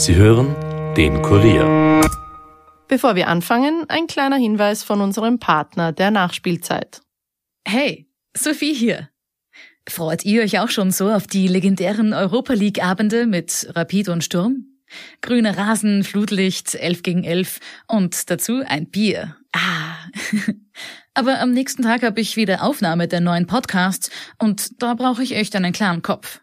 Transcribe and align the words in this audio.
Sie 0.00 0.14
hören 0.14 0.56
den 0.96 1.20
Kurier. 1.20 2.00
Bevor 2.88 3.16
wir 3.16 3.28
anfangen, 3.28 3.84
ein 3.88 4.06
kleiner 4.06 4.36
Hinweis 4.36 4.82
von 4.82 5.02
unserem 5.02 5.38
Partner 5.38 5.92
der 5.92 6.10
Nachspielzeit. 6.10 7.02
Hey, 7.68 8.08
Sophie 8.34 8.72
hier. 8.72 9.10
Freut 9.86 10.24
ihr 10.24 10.40
euch 10.40 10.58
auch 10.58 10.70
schon 10.70 10.90
so 10.90 11.10
auf 11.10 11.26
die 11.26 11.48
legendären 11.48 12.14
Europa 12.14 12.54
League 12.54 12.82
Abende 12.82 13.26
mit 13.26 13.70
Rapid 13.76 14.08
und 14.08 14.24
Sturm? 14.24 14.64
Grüner 15.20 15.58
Rasen, 15.58 16.02
Flutlicht, 16.02 16.74
11 16.76 17.02
gegen 17.02 17.24
11 17.24 17.60
und 17.86 18.30
dazu 18.30 18.62
ein 18.66 18.86
Bier. 18.86 19.36
Ah. 19.52 19.96
Aber 21.12 21.40
am 21.40 21.52
nächsten 21.52 21.82
Tag 21.82 22.04
habe 22.04 22.22
ich 22.22 22.36
wieder 22.38 22.62
Aufnahme 22.62 23.06
der 23.06 23.20
neuen 23.20 23.46
Podcasts 23.46 24.08
und 24.38 24.82
da 24.82 24.94
brauche 24.94 25.22
ich 25.22 25.36
echt 25.36 25.54
einen 25.54 25.74
klaren 25.74 26.00
Kopf. 26.00 26.40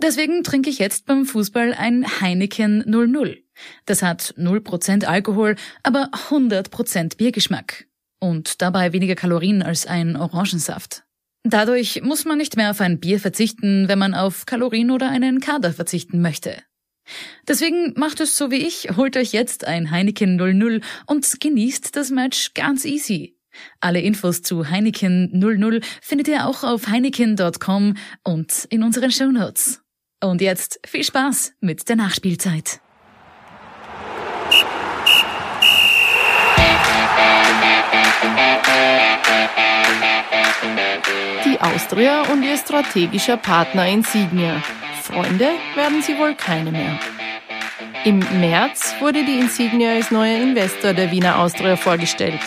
Deswegen 0.00 0.42
trinke 0.42 0.70
ich 0.70 0.78
jetzt 0.78 1.06
beim 1.06 1.24
Fußball 1.24 1.72
ein 1.74 2.04
Heineken 2.20 2.84
00. 2.86 3.42
Das 3.86 4.02
hat 4.02 4.34
0% 4.36 5.04
Alkohol, 5.04 5.56
aber 5.82 6.10
100% 6.28 7.16
Biergeschmack. 7.16 7.86
Und 8.20 8.62
dabei 8.62 8.92
weniger 8.92 9.14
Kalorien 9.14 9.62
als 9.62 9.86
ein 9.86 10.16
Orangensaft. 10.16 11.04
Dadurch 11.44 12.02
muss 12.02 12.24
man 12.24 12.38
nicht 12.38 12.56
mehr 12.56 12.70
auf 12.70 12.80
ein 12.80 12.98
Bier 12.98 13.20
verzichten, 13.20 13.86
wenn 13.86 13.98
man 13.98 14.14
auf 14.14 14.46
Kalorien 14.46 14.90
oder 14.90 15.10
einen 15.10 15.40
Kader 15.40 15.72
verzichten 15.72 16.22
möchte. 16.22 16.56
Deswegen 17.46 17.92
macht 17.96 18.20
es 18.20 18.38
so 18.38 18.50
wie 18.50 18.66
ich, 18.66 18.96
holt 18.96 19.16
euch 19.18 19.32
jetzt 19.32 19.66
ein 19.66 19.90
Heineken 19.90 20.36
00 20.36 20.80
und 21.06 21.40
genießt 21.40 21.94
das 21.94 22.10
Match 22.10 22.54
ganz 22.54 22.86
easy. 22.86 23.36
Alle 23.80 24.00
Infos 24.00 24.40
zu 24.40 24.70
Heineken 24.70 25.30
00 25.38 25.80
findet 26.00 26.28
ihr 26.28 26.46
auch 26.46 26.64
auf 26.64 26.88
heineken.com 26.88 27.94
und 28.24 28.64
in 28.70 28.82
unseren 28.82 29.10
Shownotes. 29.10 29.83
Und 30.24 30.40
jetzt 30.40 30.80
viel 30.86 31.04
Spaß 31.04 31.52
mit 31.60 31.86
der 31.86 31.96
Nachspielzeit. 31.96 32.80
Die 41.44 41.60
Austria 41.60 42.22
und 42.32 42.42
ihr 42.42 42.56
strategischer 42.56 43.36
Partner 43.36 43.86
Insignia. 43.86 44.62
Freunde 45.02 45.50
werden 45.74 46.00
sie 46.00 46.16
wohl 46.16 46.34
keine 46.34 46.72
mehr. 46.72 46.98
Im 48.06 48.20
März 48.40 48.94
wurde 49.00 49.26
die 49.26 49.38
Insignia 49.38 49.90
als 49.90 50.10
neuer 50.10 50.40
Investor 50.40 50.94
der 50.94 51.10
Wiener 51.10 51.38
Austria 51.38 51.76
vorgestellt. 51.76 52.40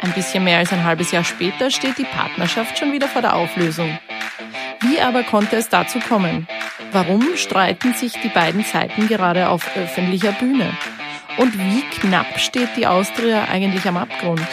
Ein 0.00 0.12
bisschen 0.12 0.44
mehr 0.44 0.58
als 0.58 0.72
ein 0.72 0.82
halbes 0.82 1.10
Jahr 1.10 1.24
später 1.24 1.70
steht 1.70 1.98
die 1.98 2.04
Partnerschaft 2.04 2.78
schon 2.78 2.90
wieder 2.90 3.06
vor 3.06 3.20
der 3.20 3.36
Auflösung. 3.36 3.98
Wie 4.80 5.00
aber 5.00 5.24
konnte 5.24 5.56
es 5.56 5.68
dazu 5.68 5.98
kommen? 5.98 6.46
Warum 6.92 7.36
streiten 7.36 7.94
sich 7.94 8.12
die 8.22 8.28
beiden 8.28 8.62
Seiten 8.62 9.08
gerade 9.08 9.48
auf 9.48 9.76
öffentlicher 9.76 10.32
Bühne? 10.32 10.72
Und 11.36 11.58
wie 11.58 11.82
knapp 12.00 12.38
steht 12.38 12.70
die 12.76 12.86
Austria 12.86 13.44
eigentlich 13.50 13.86
am 13.86 13.96
Abgrund? 13.96 14.46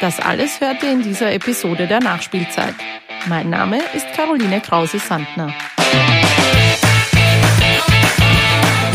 Das 0.00 0.20
alles 0.20 0.60
hört 0.60 0.82
ihr 0.82 0.92
in 0.92 1.02
dieser 1.02 1.32
Episode 1.32 1.86
der 1.86 2.00
Nachspielzeit. 2.00 2.74
Mein 3.26 3.50
Name 3.50 3.80
ist 3.94 4.06
Caroline 4.14 4.60
Krause-Sandner. 4.60 5.52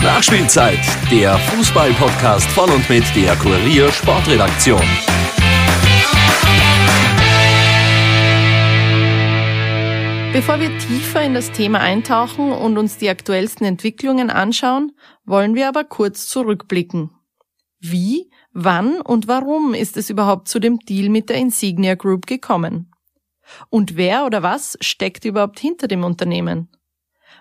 Nachspielzeit, 0.01 0.79
der 1.11 1.37
Fußball-Podcast 1.37 2.49
von 2.51 2.69
und 2.69 2.89
mit 2.89 3.03
der 3.15 3.35
Kurier 3.35 3.91
Sportredaktion. 3.91 4.81
Bevor 10.37 10.59
wir 10.59 10.77
tiefer 10.77 11.23
in 11.23 11.33
das 11.33 11.51
Thema 11.51 11.79
eintauchen 11.79 12.51
und 12.51 12.77
uns 12.77 12.99
die 12.99 13.09
aktuellsten 13.09 13.65
Entwicklungen 13.65 14.29
anschauen, 14.29 14.91
wollen 15.25 15.55
wir 15.55 15.67
aber 15.67 15.83
kurz 15.83 16.27
zurückblicken. 16.27 17.09
Wie, 17.79 18.29
wann 18.53 19.01
und 19.01 19.27
warum 19.27 19.73
ist 19.73 19.97
es 19.97 20.11
überhaupt 20.11 20.47
zu 20.47 20.59
dem 20.59 20.77
Deal 20.77 21.09
mit 21.09 21.29
der 21.29 21.37
Insignia 21.37 21.95
Group 21.95 22.27
gekommen? 22.27 22.91
Und 23.71 23.97
wer 23.97 24.27
oder 24.27 24.43
was 24.43 24.77
steckt 24.79 25.25
überhaupt 25.25 25.59
hinter 25.59 25.87
dem 25.87 26.03
Unternehmen? 26.03 26.69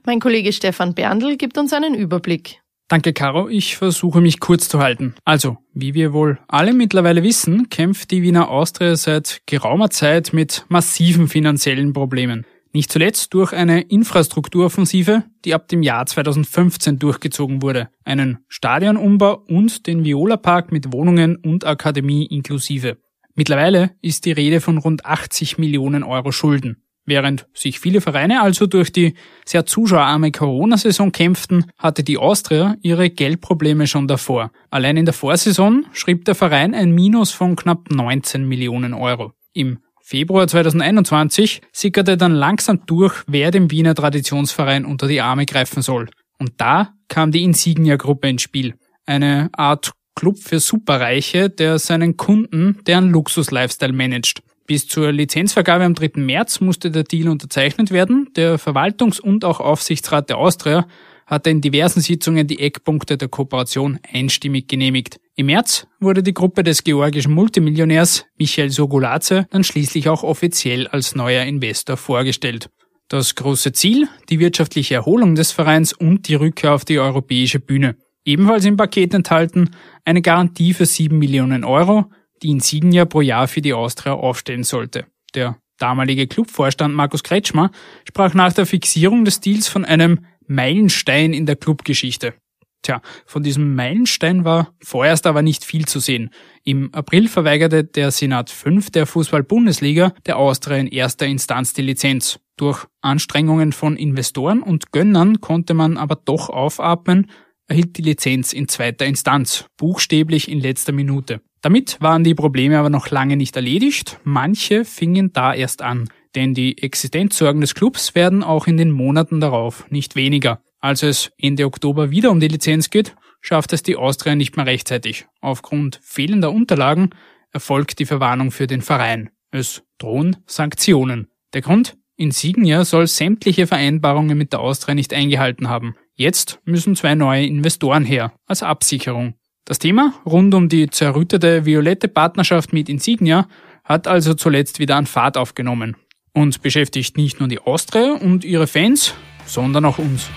Mein 0.06 0.18
Kollege 0.18 0.54
Stefan 0.54 0.94
Berndl 0.94 1.36
gibt 1.36 1.58
uns 1.58 1.74
einen 1.74 1.94
Überblick. 1.94 2.62
Danke, 2.88 3.12
Caro. 3.12 3.50
Ich 3.50 3.76
versuche 3.76 4.22
mich 4.22 4.40
kurz 4.40 4.70
zu 4.70 4.78
halten. 4.78 5.14
Also, 5.26 5.58
wie 5.74 5.92
wir 5.92 6.14
wohl 6.14 6.38
alle 6.48 6.72
mittlerweile 6.72 7.22
wissen, 7.22 7.68
kämpft 7.68 8.10
die 8.10 8.22
Wiener 8.22 8.48
Austria 8.48 8.96
seit 8.96 9.42
geraumer 9.44 9.90
Zeit 9.90 10.32
mit 10.32 10.64
massiven 10.70 11.28
finanziellen 11.28 11.92
Problemen. 11.92 12.46
Nicht 12.76 12.92
zuletzt 12.92 13.32
durch 13.32 13.54
eine 13.54 13.80
Infrastrukturoffensive, 13.80 15.24
die 15.46 15.54
ab 15.54 15.66
dem 15.66 15.82
Jahr 15.82 16.04
2015 16.04 16.98
durchgezogen 16.98 17.62
wurde, 17.62 17.88
einen 18.04 18.40
Stadionumbau 18.48 19.44
und 19.48 19.86
den 19.86 20.04
Viola 20.04 20.36
Park 20.36 20.72
mit 20.72 20.92
Wohnungen 20.92 21.36
und 21.36 21.64
Akademie 21.64 22.26
inklusive. 22.26 22.98
Mittlerweile 23.34 23.92
ist 24.02 24.26
die 24.26 24.32
Rede 24.32 24.60
von 24.60 24.76
rund 24.76 25.06
80 25.06 25.56
Millionen 25.56 26.02
Euro 26.02 26.32
Schulden. 26.32 26.82
Während 27.06 27.46
sich 27.54 27.80
viele 27.80 28.02
Vereine 28.02 28.42
also 28.42 28.66
durch 28.66 28.92
die 28.92 29.14
sehr 29.46 29.64
zuschauerarme 29.64 30.30
Corona-Saison 30.30 31.12
kämpften, 31.12 31.72
hatte 31.78 32.04
die 32.04 32.18
Austria 32.18 32.76
ihre 32.82 33.08
Geldprobleme 33.08 33.86
schon 33.86 34.06
davor. 34.06 34.52
Allein 34.68 34.98
in 34.98 35.06
der 35.06 35.14
Vorsaison 35.14 35.86
schrieb 35.94 36.26
der 36.26 36.34
Verein 36.34 36.74
ein 36.74 36.90
Minus 36.90 37.30
von 37.30 37.56
knapp 37.56 37.90
19 37.90 38.46
Millionen 38.46 38.92
Euro. 38.92 39.32
Im 39.54 39.78
Februar 40.08 40.46
2021 40.46 41.62
sickerte 41.72 42.16
dann 42.16 42.30
langsam 42.30 42.86
durch, 42.86 43.24
wer 43.26 43.50
dem 43.50 43.72
Wiener 43.72 43.92
Traditionsverein 43.92 44.84
unter 44.84 45.08
die 45.08 45.20
Arme 45.20 45.46
greifen 45.46 45.82
soll. 45.82 46.08
Und 46.38 46.52
da 46.58 46.92
kam 47.08 47.32
die 47.32 47.42
Insignia-Gruppe 47.42 48.28
ins 48.28 48.42
Spiel. 48.42 48.76
Eine 49.04 49.50
Art 49.52 49.90
Club 50.14 50.38
für 50.38 50.60
Superreiche, 50.60 51.50
der 51.50 51.80
seinen 51.80 52.16
Kunden 52.16 52.78
deren 52.86 53.10
Luxus-Lifestyle 53.10 53.92
managt. 53.92 54.44
Bis 54.68 54.86
zur 54.86 55.10
Lizenzvergabe 55.10 55.82
am 55.82 55.94
3. 55.94 56.20
März 56.20 56.60
musste 56.60 56.92
der 56.92 57.02
Deal 57.02 57.28
unterzeichnet 57.28 57.90
werden. 57.90 58.28
Der 58.36 58.60
Verwaltungs- 58.60 59.20
und 59.20 59.44
auch 59.44 59.58
Aufsichtsrat 59.58 60.28
der 60.28 60.38
Austria 60.38 60.86
hatte 61.26 61.50
in 61.50 61.60
diversen 61.60 62.00
Sitzungen 62.00 62.46
die 62.46 62.60
Eckpunkte 62.60 63.18
der 63.18 63.28
Kooperation 63.28 63.98
einstimmig 64.12 64.68
genehmigt. 64.68 65.18
Im 65.34 65.46
März 65.46 65.86
wurde 66.00 66.22
die 66.22 66.32
Gruppe 66.32 66.62
des 66.62 66.84
georgischen 66.84 67.34
Multimillionärs 67.34 68.24
Michael 68.38 68.70
Sogolaze 68.70 69.46
dann 69.50 69.64
schließlich 69.64 70.08
auch 70.08 70.22
offiziell 70.22 70.86
als 70.86 71.14
neuer 71.14 71.44
Investor 71.44 71.96
vorgestellt. 71.96 72.70
Das 73.08 73.34
große 73.34 73.72
Ziel, 73.72 74.08
die 74.30 74.38
wirtschaftliche 74.40 74.94
Erholung 74.94 75.34
des 75.34 75.52
Vereins 75.52 75.92
und 75.92 76.26
die 76.28 76.34
Rückkehr 76.34 76.74
auf 76.74 76.84
die 76.84 76.98
europäische 76.98 77.60
Bühne. 77.60 77.96
Ebenfalls 78.24 78.64
im 78.64 78.76
Paket 78.76 79.14
enthalten 79.14 79.70
eine 80.04 80.22
Garantie 80.22 80.74
für 80.74 80.86
7 80.86 81.16
Millionen 81.16 81.62
Euro, 81.64 82.06
die 82.42 82.50
Insignia 82.50 83.04
pro 83.04 83.20
Jahr 83.20 83.46
für 83.46 83.62
die 83.62 83.72
Austria 83.72 84.14
aufstellen 84.14 84.64
sollte. 84.64 85.06
Der 85.34 85.58
damalige 85.78 86.26
Clubvorstand 86.26 86.94
Markus 86.94 87.22
Kretschmer 87.22 87.70
sprach 88.08 88.34
nach 88.34 88.52
der 88.52 88.66
Fixierung 88.66 89.24
des 89.24 89.40
Deals 89.40 89.68
von 89.68 89.84
einem 89.84 90.20
Meilenstein 90.48 91.32
in 91.32 91.46
der 91.46 91.56
Clubgeschichte. 91.56 92.34
Tja, 92.82 93.00
von 93.24 93.42
diesem 93.42 93.74
Meilenstein 93.74 94.44
war 94.44 94.72
vorerst 94.80 95.26
aber 95.26 95.42
nicht 95.42 95.64
viel 95.64 95.86
zu 95.86 95.98
sehen. 95.98 96.30
Im 96.62 96.94
April 96.94 97.28
verweigerte 97.28 97.82
der 97.82 98.12
Senat 98.12 98.48
5 98.48 98.90
der 98.90 99.06
Fußball-Bundesliga 99.06 100.12
der 100.24 100.36
Austria 100.36 100.76
in 100.76 100.86
erster 100.86 101.26
Instanz 101.26 101.72
die 101.72 101.82
Lizenz. 101.82 102.38
Durch 102.56 102.86
Anstrengungen 103.00 103.72
von 103.72 103.96
Investoren 103.96 104.62
und 104.62 104.92
Gönnern 104.92 105.40
konnte 105.40 105.74
man 105.74 105.98
aber 105.98 106.14
doch 106.14 106.48
aufatmen, 106.48 107.30
erhielt 107.66 107.98
die 107.98 108.02
Lizenz 108.02 108.52
in 108.52 108.68
zweiter 108.68 109.04
Instanz, 109.04 109.66
buchstäblich 109.76 110.48
in 110.48 110.60
letzter 110.60 110.92
Minute. 110.92 111.40
Damit 111.62 112.00
waren 112.00 112.22
die 112.22 112.34
Probleme 112.34 112.78
aber 112.78 112.90
noch 112.90 113.10
lange 113.10 113.36
nicht 113.36 113.56
erledigt, 113.56 114.20
manche 114.22 114.84
fingen 114.84 115.32
da 115.32 115.52
erst 115.52 115.82
an, 115.82 116.08
denn 116.36 116.54
die 116.54 116.80
Existenzsorgen 116.82 117.62
des 117.62 117.74
Clubs 117.74 118.14
werden 118.14 118.44
auch 118.44 118.66
in 118.66 118.76
den 118.76 118.90
Monaten 118.90 119.40
darauf 119.40 119.90
nicht 119.90 120.14
weniger. 120.14 120.60
Als 120.78 121.02
es 121.02 121.32
Ende 121.38 121.64
Oktober 121.64 122.10
wieder 122.10 122.30
um 122.30 122.38
die 122.38 122.48
Lizenz 122.48 122.90
geht, 122.90 123.16
schafft 123.40 123.72
es 123.72 123.82
die 123.82 123.96
Austria 123.96 124.34
nicht 124.34 124.56
mehr 124.56 124.66
rechtzeitig. 124.66 125.26
Aufgrund 125.40 125.98
fehlender 126.02 126.52
Unterlagen 126.52 127.10
erfolgt 127.52 127.98
die 127.98 128.06
Verwarnung 128.06 128.50
für 128.50 128.66
den 128.66 128.82
Verein. 128.82 129.30
Es 129.50 129.82
drohen 129.98 130.36
Sanktionen. 130.46 131.28
Der 131.54 131.62
Grund? 131.62 131.96
Insignia 132.18 132.84
soll 132.84 133.06
sämtliche 133.06 133.66
Vereinbarungen 133.66 134.38
mit 134.38 134.52
der 134.52 134.60
Austria 134.60 134.94
nicht 134.94 135.12
eingehalten 135.12 135.68
haben. 135.68 135.96
Jetzt 136.14 136.60
müssen 136.64 136.96
zwei 136.96 137.14
neue 137.14 137.46
Investoren 137.46 138.04
her, 138.04 138.32
als 138.46 138.62
Absicherung. 138.62 139.34
Das 139.64 139.78
Thema 139.78 140.14
rund 140.24 140.54
um 140.54 140.68
die 140.68 140.88
zerrüttete 140.88 141.66
violette 141.66 142.08
Partnerschaft 142.08 142.72
mit 142.72 142.88
Insignia 142.88 143.48
hat 143.84 144.06
also 144.06 144.34
zuletzt 144.34 144.78
wieder 144.78 144.96
an 144.96 145.06
Fahrt 145.06 145.36
aufgenommen 145.36 145.96
und 146.36 146.60
beschäftigt 146.60 147.16
nicht 147.16 147.40
nur 147.40 147.48
die 147.48 147.60
Austria 147.60 148.12
und 148.12 148.44
ihre 148.44 148.66
Fans, 148.66 149.14
sondern 149.46 149.86
auch 149.86 149.96
uns. 149.96 150.28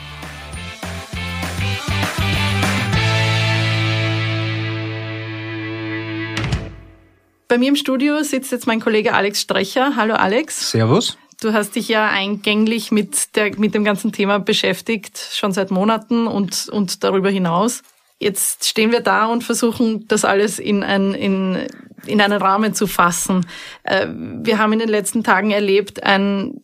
Bei 7.49 7.57
mir 7.57 7.67
im 7.67 7.75
Studio 7.75 8.23
sitzt 8.23 8.53
jetzt 8.53 8.65
mein 8.65 8.79
Kollege 8.79 9.13
Alex 9.13 9.41
Strecher. 9.41 9.97
Hallo 9.97 10.13
Alex. 10.13 10.71
Servus. 10.71 11.17
Du 11.41 11.51
hast 11.51 11.75
dich 11.75 11.89
ja 11.89 12.07
eingänglich 12.07 12.91
mit, 12.91 13.35
der, 13.35 13.59
mit 13.59 13.73
dem 13.73 13.83
ganzen 13.83 14.13
Thema 14.13 14.39
beschäftigt, 14.39 15.17
schon 15.33 15.51
seit 15.51 15.69
Monaten 15.69 16.27
und, 16.27 16.69
und 16.69 17.03
darüber 17.03 17.29
hinaus. 17.29 17.81
Jetzt 18.19 18.67
stehen 18.67 18.91
wir 18.91 18.99
da 18.99 19.27
und 19.27 19.43
versuchen, 19.43 20.05
das 20.07 20.25
alles 20.25 20.59
in, 20.59 20.83
ein, 20.83 21.13
in, 21.13 21.67
in 22.05 22.19
einen 22.19 22.41
Rahmen 22.41 22.73
zu 22.73 22.85
fassen. 22.85 23.45
Äh, 23.83 24.07
wir 24.09 24.57
haben 24.57 24.73
in 24.73 24.79
den 24.79 24.89
letzten 24.89 25.23
Tagen 25.23 25.51
erlebt, 25.51 26.03
ein, 26.03 26.59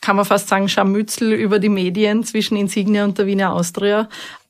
kann 0.00 0.16
man 0.16 0.24
fast 0.24 0.48
sagen, 0.48 0.68
Scharmützel 0.68 1.32
über 1.32 1.60
die 1.60 1.68
Medien 1.68 2.24
zwischen 2.24 2.56
Insignia 2.56 3.04
und 3.04 3.18
der 3.18 3.26
Wiener 3.26 3.52
Austria. 3.52 4.08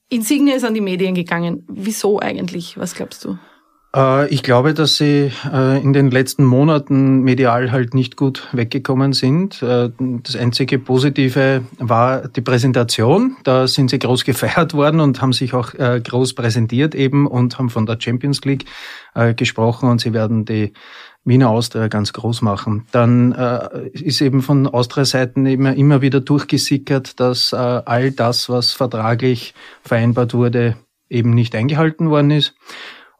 Insignia 0.08 0.54
ist 0.54 0.64
an 0.64 0.74
die 0.74 0.80
Medien 0.80 1.14
gegangen. 1.14 1.64
Wieso 1.68 2.20
eigentlich? 2.20 2.78
Was 2.78 2.94
glaubst 2.94 3.24
du? 3.24 3.38
Äh, 3.96 4.28
ich 4.28 4.42
glaube, 4.42 4.74
dass 4.74 4.96
sie 4.96 5.32
äh, 5.50 5.82
in 5.82 5.92
den 5.92 6.10
letzten 6.10 6.44
Monaten 6.44 7.20
medial 7.22 7.72
halt 7.72 7.94
nicht 7.94 8.16
gut 8.16 8.46
weggekommen 8.52 9.14
sind. 9.14 9.62
Äh, 9.62 9.90
das 9.98 10.36
einzige 10.36 10.78
Positive 10.78 11.62
war 11.78 12.28
die 12.28 12.42
Präsentation. 12.42 13.36
Da 13.44 13.66
sind 13.66 13.90
sie 13.90 13.98
groß 13.98 14.24
gefeiert 14.26 14.74
worden 14.74 15.00
und 15.00 15.22
haben 15.22 15.32
sich 15.32 15.54
auch 15.54 15.72
groß 15.72 16.34
präsentiert 16.34 16.94
eben 16.94 17.26
und 17.26 17.58
haben 17.58 17.70
von 17.70 17.86
der 17.86 17.98
Champions 17.98 18.44
League 18.44 18.66
gesprochen 19.36 19.88
und 19.88 20.00
sie 20.00 20.12
werden 20.12 20.44
die 20.44 20.72
Wiener 21.24 21.48
Austria 21.48 21.88
ganz 21.88 22.12
groß 22.12 22.42
machen. 22.42 22.86
Dann 22.92 23.32
ist 23.92 24.20
eben 24.20 24.42
von 24.42 24.66
Austria-Seiten 24.66 25.46
immer, 25.46 25.74
immer 25.74 26.02
wieder 26.02 26.20
durchgesickert, 26.20 27.18
dass 27.20 27.54
all 27.54 28.10
das, 28.10 28.48
was 28.48 28.72
vertraglich 28.72 29.54
vereinbart 29.82 30.34
wurde, 30.34 30.76
eben 31.08 31.30
nicht 31.30 31.54
eingehalten 31.54 32.10
worden 32.10 32.30
ist. 32.32 32.54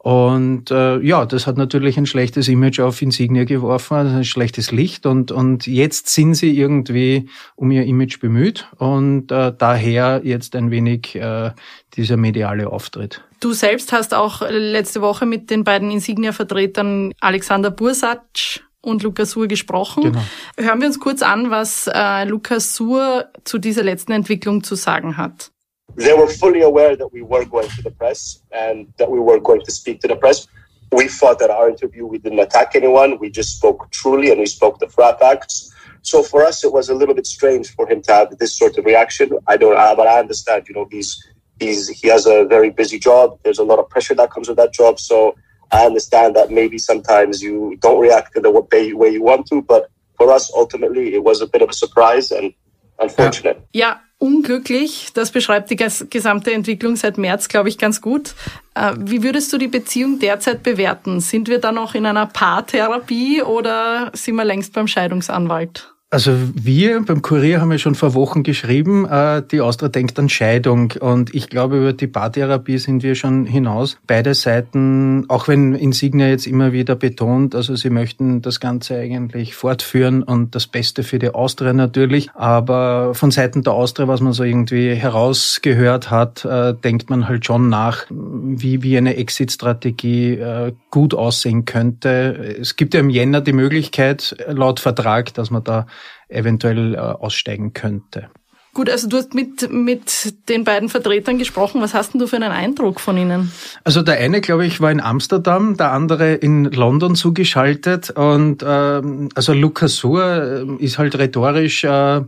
Und 0.06 0.70
äh, 0.70 1.00
ja, 1.00 1.26
das 1.26 1.49
hat 1.49 1.56
natürlich 1.56 1.99
ein 1.99 2.06
schlechtes 2.06 2.47
Image 2.47 2.79
auf 2.79 3.03
Insignia 3.03 3.43
geworfen, 3.43 3.94
also 3.94 4.14
ein 4.14 4.25
schlechtes 4.25 4.70
Licht. 4.70 5.05
Und, 5.05 5.32
und 5.32 5.67
jetzt 5.67 6.11
sind 6.11 6.35
sie 6.35 6.56
irgendwie 6.56 7.29
um 7.56 7.73
ihr 7.73 7.82
Image 7.82 8.20
bemüht 8.20 8.69
und 8.79 9.32
äh, 9.32 9.53
daher 9.58 10.20
jetzt 10.23 10.55
ein 10.55 10.70
wenig 10.70 11.17
äh, 11.17 11.50
dieser 11.97 12.17
mediale 12.17 12.70
Auftritt. 12.70 13.25
Du 13.41 13.53
selbst 13.53 13.93
hast 13.93 14.14
auch 14.14 14.49
letzte 14.49 15.00
Woche 15.00 15.26
mit 15.26 15.50
den 15.50 15.64
beiden 15.64 15.91
Insignia-Vertretern 15.91 17.12
Alexander 17.19 17.73
Bursac 17.73 18.61
und 18.82 19.03
Lukas 19.03 19.32
Suhr 19.32 19.49
gesprochen. 19.49 20.05
Genau. 20.05 20.23
Hören 20.56 20.81
wir 20.82 20.87
uns 20.87 21.00
kurz 21.00 21.23
an, 21.23 21.50
was 21.50 21.91
äh, 21.93 22.25
Lukas 22.26 22.76
Suhr 22.76 23.25
zu 23.43 23.58
dieser 23.58 23.82
letzten 23.82 24.12
Entwicklung 24.12 24.62
zu 24.62 24.76
sagen 24.76 25.17
hat. 25.17 25.50
They 25.96 26.12
were 26.12 26.28
fully 26.28 26.60
aware 26.60 26.94
that 26.94 27.12
we 27.12 27.22
were 27.22 27.44
going 27.44 27.69
to 27.69 27.82
the 27.82 27.90
press 27.90 28.43
and 28.52 28.93
that 28.98 29.10
we 29.10 29.19
were 29.19 29.40
going 29.40 29.62
to 29.62 29.70
speak 29.70 30.00
to 30.02 30.08
the 30.08 30.16
press. 30.16 30.46
We 30.93 31.08
thought 31.08 31.38
that 31.38 31.50
our 31.50 31.69
interview, 31.69 32.06
we 32.06 32.19
didn't 32.19 32.38
attack 32.38 32.76
anyone. 32.76 33.19
We 33.19 33.31
just 33.31 33.56
spoke 33.56 33.90
truly 33.90 34.31
and 34.31 34.38
we 34.38 34.46
spoke 34.46 34.78
the 34.78 34.88
facts. 34.88 35.72
So 36.02 36.22
for 36.22 36.44
us, 36.44 36.62
it 36.62 36.72
was 36.72 36.88
a 36.88 36.94
little 36.94 37.14
bit 37.14 37.26
strange 37.26 37.75
for 37.75 37.88
him 37.88 38.02
to 38.02 38.12
have 38.12 38.38
this 38.38 38.56
sort 38.56 38.78
of 38.78 38.84
reaction. 38.84 39.32
I 39.48 39.56
don't, 39.56 39.75
but 39.75 40.06
I 40.06 40.20
understand. 40.20 40.69
You 40.69 40.75
know, 40.76 40.87
he's 40.90 41.26
he's 41.58 41.88
he 41.88 42.08
has 42.08 42.26
a 42.26 42.44
very 42.44 42.70
busy 42.70 42.98
job. 42.98 43.40
There's 43.43 43.58
a 43.58 43.64
lot 43.64 43.81
of 43.81 43.88
pressure 43.88 44.14
that 44.14 44.31
comes 44.31 44.48
with 44.48 44.58
that 44.58 44.72
job. 44.72 45.00
So 45.00 45.34
I 45.72 45.84
understand 45.84 46.37
that 46.37 46.50
maybe 46.50 46.78
sometimes 46.78 47.43
you 47.43 47.76
don't 47.81 47.98
react 47.98 48.37
in 48.37 48.43
the 48.43 48.52
way 48.52 49.08
you 49.08 49.22
want 49.22 49.46
to. 49.46 49.62
But 49.62 49.90
for 50.16 50.31
us, 50.31 50.52
ultimately, 50.54 51.14
it 51.14 51.25
was 51.25 51.40
a 51.40 51.46
bit 51.46 51.62
of 51.62 51.70
a 51.70 51.75
surprise 51.75 52.31
and 52.31 52.54
unfortunate. 53.00 53.66
Yeah. 53.72 53.98
Unglücklich. 54.19 55.11
Das 55.15 55.31
beschreibt 55.31 55.71
die 55.71 55.77
gesamte 55.77 56.53
Entwicklung 56.53 56.97
seit 56.97 57.19
März, 57.19 57.49
glaube 57.49 57.69
ich, 57.69 57.79
ganz 57.79 58.01
gut. 58.01 58.35
Äh, 58.75 58.95
wie 58.99 59.23
würdest 59.23 59.53
du 59.53 59.59
die 59.59 59.69
Beziehung 59.69 60.19
derzeit 60.19 60.63
bewerten? 60.63 61.21
Sind 61.21 61.49
wir 61.49 61.61
da 61.61 61.73
noch 61.73 61.95
in 61.95 62.07
einer 62.07 62.27
Paartherapie 62.27 63.43
oder 63.43 64.11
sind 64.15 64.37
wir 64.37 64.45
längst 64.45 64.73
beim 64.73 64.89
Scheidungsanwalt? 64.89 65.95
Also 66.17 66.33
wir 66.55 67.05
beim 67.05 67.21
Kurier 67.21 67.61
haben 67.61 67.71
ja 67.73 67.77
schon 67.77 67.95
vor 67.95 68.15
Wochen 68.15 68.43
geschrieben, 68.43 69.05
äh, 69.05 69.43
die 69.43 69.61
Austria 69.61 69.91
denkt 69.91 70.19
an 70.19 70.31
Scheidung 70.31 70.95
und 70.99 71.35
ich 71.35 71.51
glaube 71.51 71.77
über 71.77 71.93
die 71.93 72.07
Paartherapie 72.07 72.79
sind 72.79 73.03
wir 73.03 73.15
schon 73.15 73.45
hinaus. 73.45 73.99
Beide 74.07 74.33
Seiten, 74.33 75.27
auch 75.29 75.47
wenn 75.47 75.75
Insignia 75.75 76.29
jetzt 76.29 76.47
immer 76.47 76.73
wieder 76.73 76.95
betont, 76.95 77.55
also 77.55 77.77
sie 77.77 77.91
möchten 77.91 78.41
das 78.41 78.61
Ganze 78.61 78.97
eigentlich 78.97 79.55
fortführen 79.55 80.23
und 80.23 80.55
das 80.55 80.67
Beste 80.67 81.03
für 81.03 81.19
die 81.19 81.35
Austria 81.35 81.75
natürlich, 81.75 82.31
aber 82.33 83.15
von 83.15 83.31
Seiten 83.31 83.63
der 83.63 83.75
Austria, 83.75 84.09
was 84.09 84.23
man 84.23 84.33
so 84.33 84.43
irgendwie 84.43 84.95
herausgehört 84.95 86.11
hat, 86.11 86.47
äh, 86.47 86.73
denkt 86.73 87.11
man 87.11 87.29
halt 87.29 87.45
schon 87.45 87.69
nach, 87.69 88.07
wie, 88.09 88.83
wie 88.83 88.97
eine 88.97 89.17
Exit-Strategie 89.17 90.37
äh, 90.37 90.73
gut 90.91 91.13
aussehen 91.13 91.67
könnte. 91.67 92.57
Es 92.59 92.77
gibt 92.77 92.95
ja 92.95 93.01
im 93.01 93.11
Jänner 93.11 93.43
die 93.43 93.53
Möglichkeit, 93.53 94.35
laut 94.49 94.81
Vertrag, 94.81 95.35
dass 95.35 95.51
man 95.51 95.63
da 95.63 95.87
eventuell 96.28 96.94
äh, 96.94 96.99
aussteigen 96.99 97.73
könnte. 97.73 98.28
Gut, 98.76 98.90
also 98.90 99.08
du 99.08 99.17
hast 99.17 99.32
mit, 99.32 99.73
mit 99.73 100.34
den 100.50 100.64
beiden 100.64 100.90
Vertretern 100.90 101.38
gesprochen. 101.38 101.81
Was 101.81 101.94
hast 101.94 102.12
denn 102.12 102.20
du 102.20 102.26
für 102.26 102.37
einen 102.37 102.52
Eindruck 102.52 103.00
von 103.00 103.17
ihnen? 103.17 103.50
Also 103.84 104.02
der 104.02 104.19
eine, 104.19 104.43
glaube 104.43 104.67
ich, 104.67 104.82
war 104.82 104.90
in 104.90 105.00
Amsterdam, 105.00 105.78
der 105.78 105.93
andere 105.93 106.34
in 106.34 106.64
London 106.64 107.14
zugeschaltet. 107.14 108.11
Und 108.11 108.62
ähm, 108.67 109.31
also 109.34 109.55
Lukas 109.55 109.96
Suhr 109.96 110.67
äh, 110.78 110.84
ist 110.84 110.99
halt 110.99 111.19
rhetorisch 111.19 111.84
äh, 111.84 112.20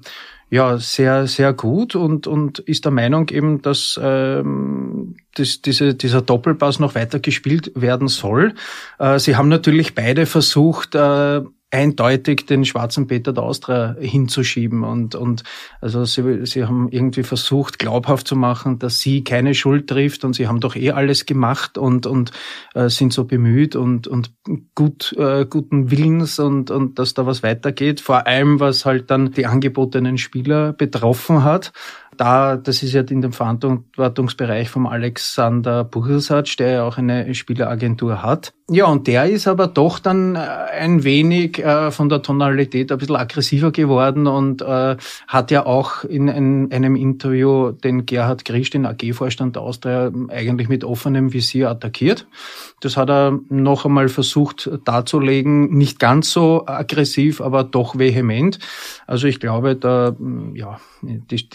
ja 0.49 0.79
sehr, 0.79 1.27
sehr 1.27 1.53
gut 1.53 1.95
und, 1.95 2.27
und 2.27 2.61
ist 2.61 2.87
der 2.87 2.93
Meinung 2.93 3.29
eben, 3.29 3.61
dass 3.61 4.01
ähm, 4.03 5.17
das, 5.35 5.61
diese, 5.61 5.95
dieser 5.95 6.23
Doppelpass 6.23 6.79
noch 6.79 6.95
weiter 6.95 7.21
gespielt 7.21 7.73
werden 7.75 8.09
soll. 8.09 8.55
Äh, 8.99 9.19
sie 9.19 9.37
haben 9.37 9.49
natürlich 9.49 9.95
beide 9.95 10.25
versucht, 10.25 10.95
äh, 10.95 11.43
eindeutig 11.71 12.47
den 12.47 12.65
schwarzen 12.65 13.07
Peter 13.07 13.33
der 13.33 13.43
Austria 13.43 13.97
hinzuschieben. 14.01 14.85
Und 14.85 15.15
und 15.15 15.43
also 15.81 16.05
sie, 16.05 16.47
sie 16.47 16.65
haben 16.65 16.89
irgendwie 16.91 17.23
versucht 17.23 17.79
glaubhaft 17.79 18.27
zu 18.27 18.37
machen, 18.37 18.79
dass 18.79 19.01
sie 19.01 19.23
keine 19.23 19.55
Schuld 19.55 19.89
trifft 19.89 20.25
und 20.25 20.35
sie 20.35 20.49
haben 20.49 20.61
doch 20.61 20.77
eh 20.77 20.93
alles 20.93 21.27
gemacht 21.27 21.77
und 21.77 22.07
und 22.07 22.33
äh, 22.75 22.89
sind 22.89 23.13
so 23.13 23.25
bemüht 23.25 23.77
und 23.77 24.07
und 24.07 24.33
gut 24.75 25.15
äh, 25.19 25.45
guten 25.45 25.91
Willens 25.91 26.39
und 26.39 26.71
und 26.71 26.99
dass 26.99 27.15
da 27.15 27.27
was 27.27 27.43
weitergeht, 27.43 28.01
vor 28.01 28.27
allem 28.27 28.61
was 28.61 28.87
halt 28.87 29.11
dann 29.11 29.33
die 29.33 29.47
angebotenen 29.47 30.17
Spieler 30.17 30.73
betroffen 30.73 31.45
hat. 31.45 31.73
Da, 32.19 32.57
das 32.57 32.83
ist 32.83 32.95
ja 32.95 33.03
in 33.03 33.21
dem 33.21 33.33
Verantwortungsbereich 33.33 34.71
vom 34.71 34.89
Alexander 34.89 35.85
Buchelsatsch, 35.85 36.59
der 36.59 36.71
ja 36.71 36.85
auch 36.85 36.99
eine 36.99 37.33
Spieleragentur 37.33 38.25
hat. 38.25 38.53
Ja, 38.69 38.87
und 38.87 39.07
der 39.07 39.27
ist 39.27 39.47
aber 39.47 39.69
doch 39.69 40.01
dann 40.01 40.35
äh, 40.35 40.41
ein 40.41 41.05
wenig 41.05 41.58
äh, 41.65 41.91
von 41.91 42.09
der 42.09 42.23
Tonalität 42.23 42.93
ein 42.93 42.99
bisschen 42.99 43.17
aggressiver 43.17 43.73
geworden 43.73 44.27
und 44.27 44.63
äh, 44.63 44.97
hat 45.27 45.51
ja 45.51 45.67
auch 45.67 46.05
in, 46.05 46.29
in 46.29 46.73
einem 46.73 46.97
Interview 46.97 47.73
den 47.73 48.07
Gerhard 48.07 48.45
Grisch, 48.45 48.71
den 48.71 48.87
AG-Vorstand 48.87 49.57
der 49.57 49.63
Austria, 49.63 50.11
eigentlich 50.29 50.69
mit 50.69 50.85
offenem 50.85 51.33
Visier 51.33 51.71
attackiert. 51.71 52.27
Das 52.81 52.97
hat 52.97 53.11
er 53.11 53.39
noch 53.49 53.85
einmal 53.85 54.09
versucht 54.09 54.71
darzulegen, 54.85 55.77
nicht 55.77 55.99
ganz 55.99 56.31
so 56.31 56.65
aggressiv, 56.67 57.41
aber 57.41 57.65
doch 57.65 57.99
vehement. 57.99 58.59
Also 59.07 59.27
ich 59.27 59.41
glaube, 59.41 59.75
da, 59.75 60.17
ja, 60.55 60.81
die, 61.03 61.49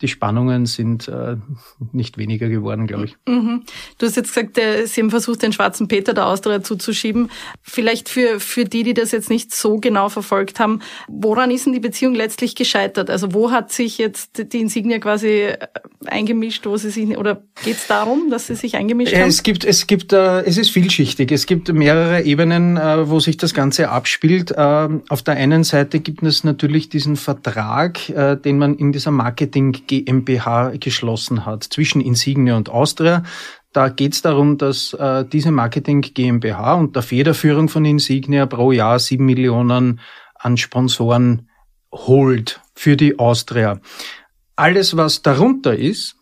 die 0.00 0.08
Spannungen 0.08 0.66
sind 0.66 1.08
äh, 1.08 1.36
nicht 1.92 2.18
weniger 2.18 2.48
geworden, 2.48 2.86
glaube 2.86 3.06
ich. 3.06 3.16
Mhm. 3.26 3.62
Du 3.98 4.06
hast 4.06 4.16
jetzt 4.16 4.34
gesagt, 4.34 4.58
äh, 4.58 4.86
Sie 4.86 5.00
haben 5.00 5.10
versucht, 5.10 5.42
den 5.42 5.52
schwarzen 5.52 5.88
Peter 5.88 6.14
der 6.14 6.26
Austria 6.26 6.62
zuzuschieben. 6.62 7.30
Vielleicht 7.62 8.08
für, 8.08 8.40
für 8.40 8.64
die, 8.64 8.82
die 8.82 8.94
das 8.94 9.12
jetzt 9.12 9.30
nicht 9.30 9.33
so 9.38 9.78
genau 9.78 10.08
verfolgt 10.08 10.60
haben, 10.60 10.80
woran 11.08 11.50
ist 11.50 11.66
denn 11.66 11.72
die 11.72 11.80
Beziehung 11.80 12.14
letztlich 12.14 12.54
gescheitert? 12.54 13.10
Also 13.10 13.32
wo 13.34 13.50
hat 13.50 13.72
sich 13.72 13.98
jetzt 13.98 14.52
die 14.52 14.60
Insignia 14.60 14.98
quasi 14.98 15.28
äh, 15.28 15.58
eingemischt, 16.06 16.66
wo 16.66 16.76
sie 16.76 16.90
sich, 16.90 17.16
oder 17.16 17.42
geht 17.64 17.76
es 17.76 17.86
darum, 17.86 18.30
dass 18.30 18.46
sie 18.46 18.54
sich 18.54 18.76
eingemischt 18.76 19.14
haben? 19.14 19.28
Es 19.28 19.42
gibt, 19.42 19.64
es 19.64 19.86
gibt, 19.86 20.12
äh, 20.12 20.42
es 20.42 20.58
ist 20.58 20.70
vielschichtig. 20.70 21.32
Es 21.32 21.46
gibt 21.46 21.72
mehrere 21.72 22.22
Ebenen, 22.22 22.76
äh, 22.76 23.08
wo 23.08 23.20
sich 23.20 23.36
das 23.36 23.54
Ganze 23.54 23.90
abspielt. 23.90 24.50
Äh, 24.50 24.88
auf 25.08 25.22
der 25.22 25.34
einen 25.34 25.64
Seite 25.64 26.00
gibt 26.00 26.22
es 26.22 26.44
natürlich 26.44 26.88
diesen 26.88 27.16
Vertrag, 27.16 27.98
den 28.44 28.58
man 28.58 28.76
in 28.76 28.92
dieser 28.92 29.10
Marketing 29.10 29.72
GmbH 29.86 30.72
geschlossen 30.78 31.46
hat 31.46 31.64
zwischen 31.64 32.00
Insignia 32.00 32.56
und 32.56 32.68
Austria. 32.68 33.22
Da 33.74 33.88
geht 33.88 34.14
es 34.14 34.22
darum, 34.22 34.56
dass 34.56 34.92
äh, 34.94 35.24
diese 35.24 35.50
Marketing 35.50 36.00
GmbH 36.00 36.74
unter 36.74 37.02
Federführung 37.02 37.68
von 37.68 37.84
Insignia 37.84 38.46
pro 38.46 38.70
Jahr 38.70 39.00
sieben 39.00 39.26
Millionen 39.26 39.98
an 40.36 40.56
Sponsoren 40.56 41.48
holt 41.92 42.60
für 42.76 42.96
die 42.96 43.18
Austria. 43.18 43.80
Alles, 44.54 44.96
was 44.96 45.22
darunter 45.22 45.76
ist, 45.76 46.14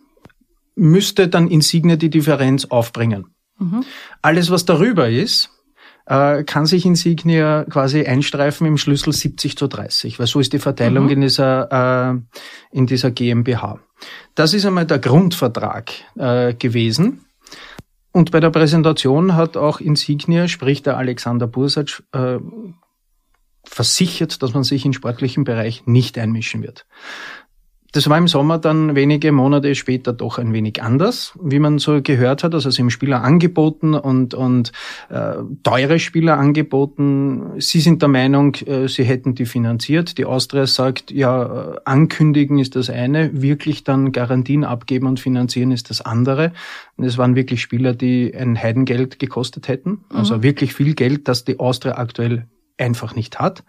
müsste 0.76 1.28
dann 1.28 1.48
Insignia 1.48 1.96
die 1.96 2.08
Differenz 2.08 2.64
aufbringen. 2.64 3.26
Mhm. 3.58 3.84
Alles, 4.22 4.50
was 4.50 4.64
darüber 4.64 5.10
ist, 5.10 5.50
äh, 6.06 6.44
kann 6.44 6.64
sich 6.64 6.86
Insignia 6.86 7.64
quasi 7.68 8.06
einstreifen 8.06 8.66
im 8.66 8.78
Schlüssel 8.78 9.12
70 9.12 9.58
zu 9.58 9.66
30, 9.66 10.18
weil 10.18 10.26
so 10.26 10.40
ist 10.40 10.54
die 10.54 10.58
Verteilung 10.58 11.04
mhm. 11.04 11.10
in 11.10 11.20
dieser, 11.20 12.14
äh, 12.14 12.76
in 12.76 12.86
dieser 12.86 13.10
GmbH. 13.10 13.78
Das 14.34 14.54
ist 14.54 14.64
einmal 14.64 14.86
der 14.86 15.00
Grundvertrag 15.00 15.92
äh, 16.16 16.54
gewesen. 16.54 17.26
Und 18.12 18.30
bei 18.30 18.40
der 18.40 18.50
Präsentation 18.50 19.34
hat 19.34 19.56
auch 19.56 19.80
Insignia, 19.80 20.46
sprich 20.46 20.82
der 20.82 20.98
Alexander 20.98 21.46
Bursac, 21.46 22.02
äh, 22.12 22.38
versichert, 23.64 24.42
dass 24.42 24.54
man 24.54 24.64
sich 24.64 24.84
im 24.84 24.92
sportlichen 24.92 25.44
Bereich 25.44 25.86
nicht 25.86 26.18
einmischen 26.18 26.62
wird. 26.62 26.86
Das 27.92 28.08
war 28.08 28.16
im 28.16 28.26
Sommer 28.26 28.58
dann 28.58 28.96
wenige 28.96 29.32
Monate 29.32 29.74
später 29.74 30.14
doch 30.14 30.38
ein 30.38 30.54
wenig 30.54 30.82
anders, 30.82 31.38
wie 31.42 31.58
man 31.58 31.78
so 31.78 32.00
gehört 32.02 32.42
hat. 32.42 32.54
Also 32.54 32.70
sie 32.70 32.80
haben 32.80 32.88
Spieler 32.88 33.22
angeboten 33.22 33.92
und, 33.92 34.32
und 34.32 34.72
äh, 35.10 35.34
teure 35.62 35.98
Spieler 35.98 36.38
angeboten. 36.38 37.60
Sie 37.60 37.80
sind 37.80 38.00
der 38.00 38.08
Meinung, 38.08 38.54
äh, 38.66 38.88
sie 38.88 39.04
hätten 39.04 39.34
die 39.34 39.44
finanziert. 39.44 40.16
Die 40.16 40.24
Austria 40.24 40.66
sagt, 40.66 41.10
ja, 41.10 41.74
äh, 41.74 41.80
ankündigen 41.84 42.58
ist 42.58 42.76
das 42.76 42.88
eine, 42.88 43.42
wirklich 43.42 43.84
dann 43.84 44.10
Garantien 44.10 44.64
abgeben 44.64 45.06
und 45.06 45.20
finanzieren 45.20 45.70
ist 45.70 45.90
das 45.90 46.00
andere. 46.00 46.52
Und 46.96 47.04
es 47.04 47.18
waren 47.18 47.36
wirklich 47.36 47.60
Spieler, 47.60 47.92
die 47.92 48.34
ein 48.34 48.60
Heidengeld 48.60 49.18
gekostet 49.18 49.68
hätten. 49.68 50.04
Also 50.08 50.38
mhm. 50.38 50.42
wirklich 50.42 50.72
viel 50.72 50.94
Geld, 50.94 51.28
das 51.28 51.44
die 51.44 51.60
Austria 51.60 51.98
aktuell 51.98 52.46
einfach 52.78 53.14
nicht 53.14 53.38
hat. 53.38 53.64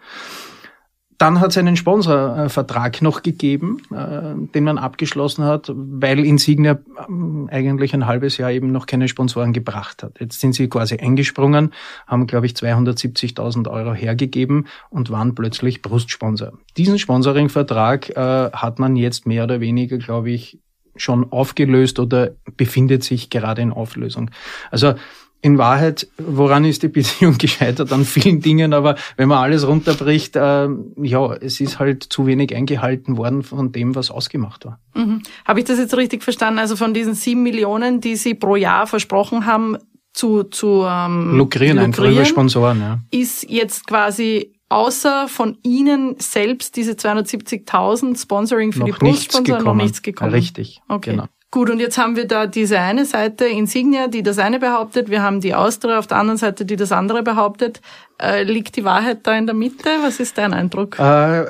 Dann 1.23 1.39
hat 1.39 1.51
es 1.51 1.57
einen 1.57 1.77
Sponsorvertrag 1.77 3.01
noch 3.01 3.23
gegeben, 3.23 3.77
äh, 3.95 4.35
den 4.53 4.65
man 4.65 4.77
abgeschlossen 4.77 5.45
hat, 5.45 5.71
weil 5.73 6.19
Insignia 6.25 6.73
äh, 6.73 7.49
eigentlich 7.49 7.93
ein 7.93 8.07
halbes 8.07 8.35
Jahr 8.35 8.51
eben 8.51 8.73
noch 8.73 8.87
keine 8.87 9.07
Sponsoren 9.07 9.53
gebracht 9.53 10.03
hat. 10.03 10.19
Jetzt 10.19 10.41
sind 10.41 10.53
sie 10.53 10.67
quasi 10.67 10.97
eingesprungen, 10.97 11.71
haben, 12.07 12.27
glaube 12.27 12.47
ich, 12.47 12.55
270.000 12.55 13.71
Euro 13.71 13.93
hergegeben 13.93 14.67
und 14.89 15.11
waren 15.11 15.33
plötzlich 15.33 15.81
Brustsponsor. 15.81 16.51
Diesen 16.75 16.99
Sponsoringvertrag 16.99 18.09
äh, 18.09 18.51
hat 18.51 18.79
man 18.79 18.97
jetzt 18.97 19.25
mehr 19.25 19.45
oder 19.45 19.61
weniger, 19.61 19.99
glaube 19.99 20.29
ich, 20.29 20.59
schon 20.97 21.31
aufgelöst 21.31 21.99
oder 21.99 22.31
befindet 22.57 23.05
sich 23.05 23.29
gerade 23.29 23.61
in 23.61 23.71
Auflösung. 23.71 24.29
Also 24.71 24.95
in 25.43 25.57
Wahrheit, 25.57 26.07
woran 26.17 26.63
ist 26.63 26.83
die 26.83 26.87
Beziehung 26.87 27.37
gescheitert? 27.37 27.91
An 27.91 28.05
vielen 28.05 28.39
Dingen, 28.39 28.73
aber 28.73 28.95
wenn 29.17 29.27
man 29.27 29.39
alles 29.39 29.67
runterbricht, 29.67 30.37
äh, 30.37 30.69
ja, 31.01 31.33
es 31.33 31.59
ist 31.59 31.79
halt 31.79 32.03
zu 32.03 32.25
wenig 32.25 32.55
eingehalten 32.55 33.17
worden 33.17 33.43
von 33.43 33.73
dem, 33.73 33.93
was 33.93 34.09
ausgemacht 34.09 34.65
war. 34.65 34.79
Mhm. 34.95 35.21
Habe 35.43 35.59
ich 35.59 35.65
das 35.65 35.79
jetzt 35.79 35.95
richtig 35.97 36.23
verstanden? 36.23 36.59
Also 36.59 36.77
von 36.77 36.93
diesen 36.93 37.13
sieben 37.13 37.43
Millionen, 37.43 37.99
die 37.99 38.15
Sie 38.15 38.35
pro 38.35 38.55
Jahr 38.55 38.87
versprochen 38.87 39.45
haben, 39.45 39.77
zu, 40.13 40.43
zu 40.43 40.85
ähm, 40.87 41.35
lukrieren, 41.37 41.77
einfach 41.77 42.05
über 42.05 42.23
Sponsoren, 42.23 42.79
ja. 42.79 42.99
ist 43.11 43.49
jetzt 43.49 43.85
quasi 43.85 44.53
außer 44.69 45.27
von 45.27 45.57
Ihnen 45.63 46.15
selbst 46.19 46.77
diese 46.77 46.93
270.000 46.93 48.21
Sponsoring 48.21 48.71
für 48.71 48.79
noch 48.79 48.85
die 48.85 48.91
Brustsponsor 48.93 49.61
noch 49.61 49.75
nichts 49.75 50.01
gekommen. 50.01 50.31
Richtig, 50.31 50.81
okay. 50.87 51.11
genau. 51.11 51.27
Gut, 51.53 51.69
und 51.69 51.79
jetzt 51.79 51.99
haben 51.99 52.15
wir 52.15 52.25
da 52.25 52.47
diese 52.47 52.79
eine 52.79 53.05
Seite 53.05 53.45
Insignia, 53.45 54.07
die 54.07 54.23
das 54.23 54.39
eine 54.39 54.57
behauptet. 54.57 55.11
Wir 55.11 55.21
haben 55.21 55.39
die 55.39 55.53
Austria 55.53 55.99
auf 55.99 56.07
der 56.07 56.17
anderen 56.17 56.39
Seite, 56.39 56.65
die 56.65 56.77
das 56.77 56.91
andere 56.91 57.21
behauptet. 57.21 57.79
Äh, 58.19 58.41
liegt 58.41 58.75
die 58.75 58.83
Wahrheit 58.83 59.19
da 59.27 59.37
in 59.37 59.45
der 59.45 59.53
Mitte? 59.53 59.87
Was 60.01 60.19
ist 60.19 60.39
dein 60.39 60.51
Eindruck? 60.51 60.97
Äh 60.97 61.45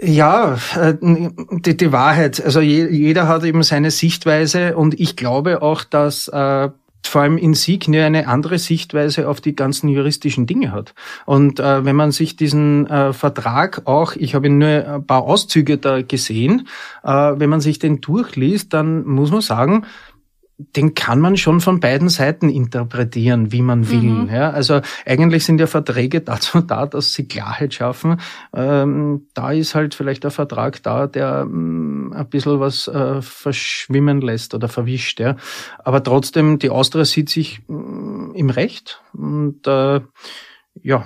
ja, 0.00 0.58
äh, 0.76 0.94
die, 1.00 1.76
die 1.76 1.92
Wahrheit. 1.92 2.44
Also 2.44 2.60
jeder 2.60 3.28
hat 3.28 3.44
eben 3.44 3.62
seine 3.62 3.92
Sichtweise 3.92 4.76
und 4.76 4.98
ich 4.98 5.14
glaube 5.14 5.62
auch, 5.62 5.84
dass 5.84 6.26
äh, 6.26 6.70
vor 7.06 7.22
allem 7.22 7.38
Insignia 7.38 8.06
eine 8.06 8.28
andere 8.28 8.58
Sichtweise 8.58 9.28
auf 9.28 9.40
die 9.40 9.56
ganzen 9.56 9.88
juristischen 9.88 10.46
Dinge 10.46 10.72
hat. 10.72 10.94
Und 11.26 11.60
äh, 11.60 11.84
wenn 11.84 11.96
man 11.96 12.12
sich 12.12 12.36
diesen 12.36 12.86
äh, 12.86 13.12
Vertrag 13.12 13.82
auch, 13.86 14.14
ich 14.16 14.34
habe 14.34 14.50
nur 14.50 14.68
ein 14.68 15.06
paar 15.06 15.22
Auszüge 15.22 15.78
da 15.78 16.02
gesehen, 16.02 16.68
äh, 17.02 17.10
wenn 17.10 17.50
man 17.50 17.60
sich 17.60 17.78
den 17.78 18.00
durchliest, 18.00 18.72
dann 18.72 19.06
muss 19.06 19.30
man 19.30 19.40
sagen, 19.40 19.86
den 20.76 20.94
kann 20.94 21.20
man 21.20 21.36
schon 21.36 21.60
von 21.60 21.80
beiden 21.80 22.08
Seiten 22.08 22.48
interpretieren, 22.48 23.52
wie 23.52 23.62
man 23.62 23.90
will. 23.90 24.24
Mhm. 24.24 24.28
Ja, 24.28 24.50
also 24.50 24.80
eigentlich 25.06 25.44
sind 25.44 25.60
ja 25.60 25.66
Verträge 25.66 26.20
dazu 26.20 26.60
da, 26.60 26.86
dass 26.86 27.12
sie 27.12 27.26
Klarheit 27.26 27.74
schaffen. 27.74 28.20
Ähm, 28.54 29.26
da 29.34 29.52
ist 29.52 29.74
halt 29.74 29.94
vielleicht 29.94 30.24
der 30.24 30.30
Vertrag 30.30 30.82
da, 30.82 31.06
der 31.06 31.42
ähm, 31.42 32.12
ein 32.14 32.28
bisschen 32.28 32.60
was 32.60 32.88
äh, 32.88 33.22
verschwimmen 33.22 34.20
lässt 34.20 34.54
oder 34.54 34.68
verwischt. 34.68 35.20
Ja. 35.20 35.36
Aber 35.84 36.02
trotzdem, 36.02 36.58
die 36.58 36.70
Austria 36.70 37.04
sieht 37.04 37.28
sich 37.28 37.60
äh, 37.68 38.38
im 38.38 38.50
Recht. 38.50 39.02
Und 39.12 39.66
äh, 39.66 40.00
ja, 40.82 41.04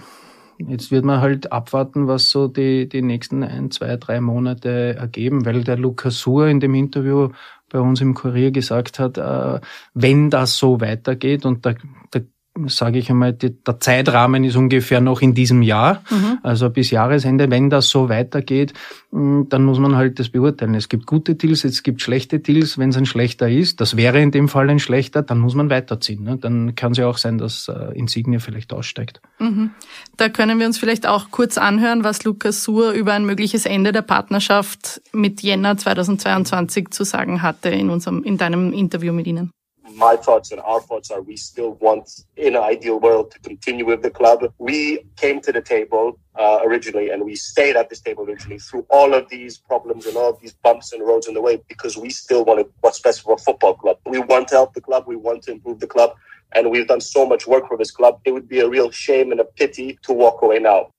Jetzt 0.59 0.93
wird 0.93 1.05
man 1.05 1.21
halt 1.21 1.51
abwarten, 1.51 2.07
was 2.07 2.31
so 2.31 2.47
die, 2.47 2.89
die 2.89 3.03
nächsten 3.03 3.43
ein, 3.43 3.71
zwei, 3.73 3.97
drei 3.97 4.21
Monate 4.21 4.95
ergeben, 4.95 5.45
weil 5.45 5.65
der 5.65 5.77
Lukas 5.77 6.21
Suhr 6.21 6.47
in 6.47 6.61
dem 6.61 6.75
Interview 6.75 7.31
bei 7.75 7.81
uns 7.81 8.01
im 8.01 8.15
Kurier 8.15 8.53
gesagt 8.53 9.01
hat, 9.01 9.19
äh, 9.19 9.61
wenn 9.95 10.31
das 10.31 10.57
so 10.57 10.81
weitergeht 10.81 11.45
und 11.45 11.67
da, 11.67 11.75
da 12.13 12.21
sage 12.67 12.99
ich 12.99 13.11
einmal, 13.11 13.33
die, 13.33 13.63
der 13.63 13.81
Zeitrahmen 13.81 14.45
ist 14.45 14.57
ungefähr 14.57 15.01
noch 15.01 15.23
in 15.23 15.35
diesem 15.35 15.63
Jahr, 15.63 16.03
mhm. 16.11 16.39
also 16.43 16.71
bis 16.71 16.91
Jahresende. 16.91 17.51
Wenn 17.51 17.69
das 17.69 17.89
so 17.89 18.09
weitergeht, 18.09 18.73
mm, 19.11 19.43
dann 19.49 19.65
muss 19.65 19.79
man 19.79 19.97
halt 19.97 20.19
das 20.21 20.29
beurteilen. 20.29 20.75
Es 20.75 20.89
gibt 20.89 21.07
gute 21.07 21.35
Deals, 21.35 21.65
es 21.65 21.83
gibt 21.83 22.01
schlechte 22.01 22.39
Deals. 22.39 22.79
Wenn 22.79 22.91
es 22.91 22.97
ein 22.97 23.07
schlechter 23.07 23.51
ist, 23.51 23.81
das 23.81 23.97
wäre 23.97 24.21
in 24.21 24.31
dem 24.31 24.49
Fall 24.49 24.71
ein 24.71 24.79
schlechter, 24.79 25.23
dann 25.23 25.41
muss 25.41 25.55
man 25.55 25.69
weiterziehen. 25.69 26.23
Ne? 26.23 26.39
Dann 26.39 26.77
kann 26.77 26.93
es 26.93 26.99
ja 26.99 27.09
auch 27.09 27.19
sein, 27.19 27.39
dass 27.39 27.69
äh, 27.69 27.99
Insignia 27.99 28.39
vielleicht 28.39 28.73
aussteigt. 28.73 29.21
Mhm. 29.41 29.71
Da 30.17 30.29
können 30.29 30.59
wir 30.61 30.67
uns 30.67 30.79
vielleicht 30.79 31.09
auch 31.09 31.31
kurz 31.33 31.59
anhören, 31.59 32.05
was 32.05 32.25
Lukas 32.25 32.63
Suhr 32.63 32.93
über 32.93 33.15
ein 33.15 33.27
mögliches 33.27 33.67
Ende 33.67 33.91
der 33.91 34.03
Partnerschaft 34.03 35.03
mit 35.13 35.43
Jänner 35.43 35.77
2022 35.77 36.91
zu 36.91 37.05
sagen 37.05 37.43
hatte 37.43 37.71
in 37.71 37.91
unserem, 37.91 38.23
in 38.23 38.39
deinem 38.39 38.73
Interview 38.73 39.13
mit 39.13 39.27
Ihnen. 39.27 39.51
My 39.95 40.17
thoughts 40.17 40.51
and 40.51 40.61
our 40.61 40.81
thoughts 40.81 41.11
are 41.11 41.23
we 41.23 41.37
still 41.37 41.75
want, 41.75 42.11
in 42.37 42.57
an 42.57 42.63
ideal 42.63 42.99
world, 42.99 43.31
to 43.31 43.39
continue 43.41 43.87
with 43.87 44.03
the 44.03 44.11
club. 44.11 44.41
We 44.59 45.07
came 45.17 45.41
to 45.43 45.53
the 45.53 45.61
table 45.61 46.19
uh, 46.35 46.59
originally 46.65 47.11
and 47.11 47.25
we 47.25 47.37
stayed 47.37 47.77
at 47.77 47.89
this 47.91 48.01
table 48.01 48.25
originally 48.25 48.59
through 48.59 48.87
all 48.91 49.15
of 49.15 49.29
these 49.29 49.59
problems 49.59 50.07
and 50.07 50.17
all 50.17 50.31
of 50.31 50.41
these 50.41 50.53
bumps 50.53 50.93
and 50.93 51.07
roads 51.07 51.29
in 51.29 51.35
the 51.35 51.43
way 51.43 51.63
because 51.69 51.97
we 51.97 52.11
still 52.11 52.45
wanted 52.45 52.67
what's 52.81 53.01
best 53.01 53.23
for 53.23 53.35
a 53.35 53.39
football 53.39 53.75
club. 53.75 53.99
We 54.07 54.19
want 54.19 54.49
to 54.49 54.57
help 54.57 54.75
the 54.75 54.81
club, 54.81 55.05
we 55.07 55.17
want 55.17 55.43
to 55.45 55.53
improve 55.53 55.81
the 55.81 55.87
club, 55.87 56.15
and 56.53 56.71
we've 56.71 56.89
done 56.89 57.01
so 57.01 57.25
much 57.27 57.47
work 57.47 57.69
for 57.69 57.77
this 57.77 57.91
club. 57.91 58.21
It 58.25 58.33
would 58.33 58.49
be 58.49 58.61
a 58.61 58.69
real 58.69 58.91
shame 58.91 59.31
and 59.33 59.41
a 59.41 59.45
pity 59.45 59.99
to 60.03 60.13
walk 60.13 60.43
away 60.43 60.59
now. 60.59 60.91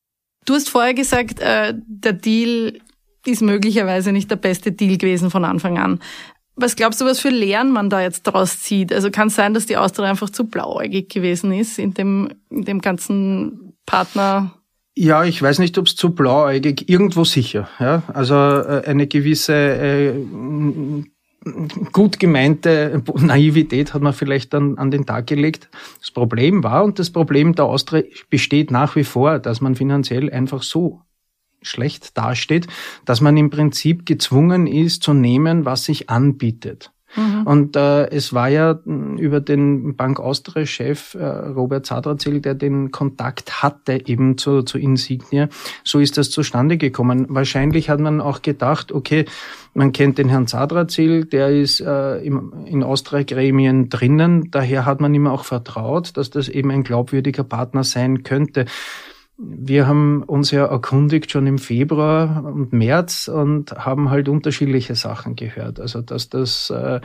Du 0.45 0.53
hast 0.53 0.69
vorher 0.69 0.93
gesagt, 0.93 1.39
äh, 1.39 1.73
der 1.75 2.13
Deal 2.13 2.79
ist 3.25 3.41
möglicherweise 3.41 4.11
nicht 4.11 4.29
der 4.29 4.35
beste 4.35 4.71
Deal 4.71 4.97
gewesen 4.97 5.31
von 5.31 5.43
Anfang 5.43 5.77
an. 5.77 5.99
Was 6.55 6.75
glaubst 6.75 7.01
du, 7.01 7.05
was 7.05 7.19
für 7.19 7.29
Lehren 7.29 7.71
man 7.71 7.89
da 7.89 8.01
jetzt 8.01 8.23
draus 8.23 8.61
zieht? 8.61 8.93
Also 8.93 9.11
kann 9.11 9.27
es 9.27 9.35
sein, 9.35 9.53
dass 9.53 9.65
die 9.65 9.77
Austria 9.77 10.09
einfach 10.09 10.29
zu 10.29 10.45
blauäugig 10.45 11.09
gewesen 11.09 11.51
ist 11.51 11.77
in 11.79 11.93
dem, 11.93 12.29
in 12.49 12.63
dem 12.63 12.79
ganzen 12.79 13.73
Partner? 13.85 14.53
Ja, 14.95 15.25
ich 15.25 15.41
weiß 15.41 15.59
nicht, 15.59 15.77
ob 15.77 15.87
es 15.87 15.97
zu 15.97 16.15
blauäugig, 16.15 16.89
irgendwo 16.89 17.25
sicher. 17.25 17.67
Ja? 17.79 18.03
Also 18.13 18.35
äh, 18.35 18.83
eine 18.85 19.07
gewisse 19.07 19.53
äh, 19.53 20.13
gut 21.91 22.19
gemeinte 22.19 23.03
Naivität 23.15 23.93
hat 23.93 24.01
man 24.01 24.13
vielleicht 24.13 24.53
dann 24.53 24.77
an 24.77 24.91
den 24.91 25.05
Tag 25.05 25.27
gelegt. 25.27 25.69
Das 25.99 26.11
Problem 26.11 26.63
war, 26.63 26.85
und 26.85 26.99
das 26.99 27.09
Problem 27.09 27.53
der 27.55 27.65
Austria 27.65 28.03
besteht 28.29 28.71
nach 28.71 28.95
wie 28.95 29.03
vor, 29.03 29.39
dass 29.39 29.59
man 29.59 29.75
finanziell 29.75 30.31
einfach 30.31 30.63
so 30.63 31.01
schlecht 31.67 32.17
dasteht, 32.17 32.67
dass 33.05 33.21
man 33.21 33.37
im 33.37 33.49
Prinzip 33.49 34.05
gezwungen 34.05 34.67
ist 34.67 35.03
zu 35.03 35.13
nehmen, 35.13 35.65
was 35.65 35.85
sich 35.85 36.09
anbietet. 36.09 36.91
Mhm. 37.15 37.43
Und 37.47 37.75
äh, 37.75 38.09
es 38.09 38.33
war 38.33 38.49
ja 38.49 38.79
hm, 38.83 39.17
über 39.17 39.39
den 39.39 39.95
Bank 39.95 40.19
Austria-Chef 40.19 41.15
äh, 41.15 41.25
Robert 41.25 41.85
Zadrazil, 41.85 42.41
der 42.41 42.55
den 42.55 42.91
Kontakt 42.91 43.63
hatte 43.63 44.07
eben 44.07 44.37
zu, 44.37 44.63
zu 44.63 44.77
Insignia. 44.77 45.47
So 45.83 45.99
ist 45.99 46.17
das 46.17 46.29
zustande 46.29 46.77
gekommen. 46.77 47.25
Wahrscheinlich 47.29 47.89
hat 47.89 47.99
man 47.99 48.21
auch 48.21 48.41
gedacht, 48.41 48.91
okay, 48.91 49.25
man 49.73 49.91
kennt 49.91 50.17
den 50.17 50.29
Herrn 50.29 50.47
Zadrazil, 50.47 51.25
der 51.25 51.49
ist 51.49 51.81
äh, 51.81 52.17
im, 52.17 52.65
in 52.65 52.83
Austria-Gremien 52.83 53.89
drinnen. 53.89 54.49
Daher 54.51 54.85
hat 54.85 55.01
man 55.01 55.13
ihm 55.13 55.27
auch 55.27 55.45
vertraut, 55.45 56.17
dass 56.17 56.29
das 56.29 56.49
eben 56.49 56.71
ein 56.71 56.83
glaubwürdiger 56.83 57.43
Partner 57.43 57.83
sein 57.83 58.23
könnte. 58.23 58.65
Wir 59.37 59.85
haben 59.85 60.23
uns 60.23 60.51
ja 60.51 60.65
erkundigt 60.65 61.29
schon 61.29 61.45
im 61.45 61.57
Februar 61.57 62.45
und 62.45 62.71
März 62.71 63.27
und 63.27 63.71
haben 63.73 64.09
halt 64.09 64.29
unterschiedliche 64.29 64.95
Sachen 64.95 65.35
gehört. 65.35 65.79
Also 65.79 66.01
dass 66.01 66.29
das, 66.29 66.69
äh, 66.69 67.01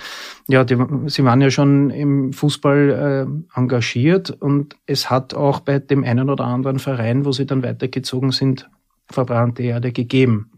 ja, 0.46 0.62
die, 0.62 0.76
sie 1.06 1.24
waren 1.24 1.40
ja 1.40 1.50
schon 1.50 1.90
im 1.90 2.32
Fußball 2.32 3.26
äh, 3.26 3.58
engagiert 3.58 4.30
und 4.30 4.76
es 4.86 5.10
hat 5.10 5.34
auch 5.34 5.60
bei 5.60 5.80
dem 5.80 6.04
einen 6.04 6.30
oder 6.30 6.44
anderen 6.44 6.78
Verein, 6.78 7.24
wo 7.24 7.32
sie 7.32 7.46
dann 7.46 7.64
weitergezogen 7.64 8.30
sind, 8.30 8.70
verbrannte 9.06 9.64
Erde 9.64 9.90
gegeben. 9.90 10.52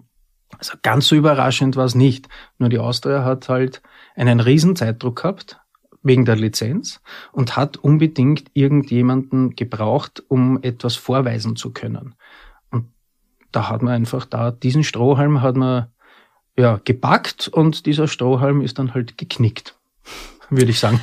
Also 0.58 0.74
ganz 0.82 1.08
so 1.08 1.16
überraschend 1.16 1.76
war 1.76 1.86
es 1.86 1.94
nicht. 1.94 2.28
Nur 2.58 2.68
die 2.68 2.78
Austria 2.78 3.24
hat 3.24 3.48
halt 3.48 3.80
einen 4.14 4.40
riesen 4.40 4.76
Zeitdruck 4.76 5.22
gehabt, 5.22 5.61
wegen 6.02 6.24
der 6.24 6.36
Lizenz 6.36 7.00
und 7.32 7.56
hat 7.56 7.76
unbedingt 7.76 8.50
irgendjemanden 8.54 9.54
gebraucht, 9.54 10.22
um 10.28 10.62
etwas 10.62 10.96
vorweisen 10.96 11.56
zu 11.56 11.72
können. 11.72 12.14
Und 12.70 12.86
da 13.52 13.68
hat 13.68 13.82
man 13.82 13.94
einfach 13.94 14.24
da, 14.24 14.50
diesen 14.50 14.84
Strohhalm 14.84 15.42
hat 15.42 15.56
man 15.56 15.86
ja 16.58 16.80
gepackt 16.84 17.48
und 17.48 17.86
dieser 17.86 18.08
Strohhalm 18.08 18.60
ist 18.60 18.78
dann 18.78 18.94
halt 18.94 19.16
geknickt, 19.16 19.78
würde 20.50 20.70
ich 20.70 20.80
sagen. 20.80 21.00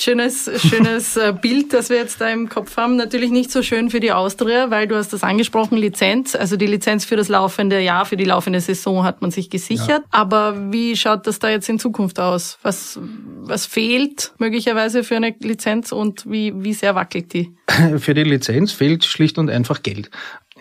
Schönes, 0.00 0.48
schönes 0.68 1.16
äh, 1.16 1.34
Bild, 1.40 1.72
das 1.72 1.90
wir 1.90 1.96
jetzt 1.96 2.20
da 2.20 2.28
im 2.28 2.48
Kopf 2.48 2.76
haben. 2.76 2.96
Natürlich 2.96 3.30
nicht 3.30 3.50
so 3.50 3.62
schön 3.62 3.90
für 3.90 3.98
die 3.98 4.12
Austria, 4.12 4.70
weil 4.70 4.86
du 4.86 4.94
hast 4.94 5.12
das 5.12 5.24
angesprochen, 5.24 5.76
Lizenz. 5.76 6.36
Also 6.36 6.56
die 6.56 6.66
Lizenz 6.66 7.04
für 7.04 7.16
das 7.16 7.28
laufende 7.28 7.80
Jahr, 7.80 8.06
für 8.06 8.16
die 8.16 8.24
laufende 8.24 8.60
Saison 8.60 9.02
hat 9.02 9.22
man 9.22 9.32
sich 9.32 9.50
gesichert. 9.50 9.88
Ja. 9.88 10.04
Aber 10.10 10.72
wie 10.72 10.96
schaut 10.96 11.26
das 11.26 11.40
da 11.40 11.50
jetzt 11.50 11.68
in 11.68 11.80
Zukunft 11.80 12.20
aus? 12.20 12.58
Was, 12.62 13.00
was 13.02 13.66
fehlt 13.66 14.32
möglicherweise 14.38 15.02
für 15.02 15.16
eine 15.16 15.34
Lizenz 15.40 15.90
und 15.90 16.30
wie, 16.30 16.52
wie 16.54 16.74
sehr 16.74 16.94
wackelt 16.94 17.32
die? 17.32 17.54
Für 17.98 18.14
die 18.14 18.24
Lizenz 18.24 18.72
fehlt 18.72 19.04
schlicht 19.04 19.36
und 19.36 19.50
einfach 19.50 19.82
Geld. 19.82 20.10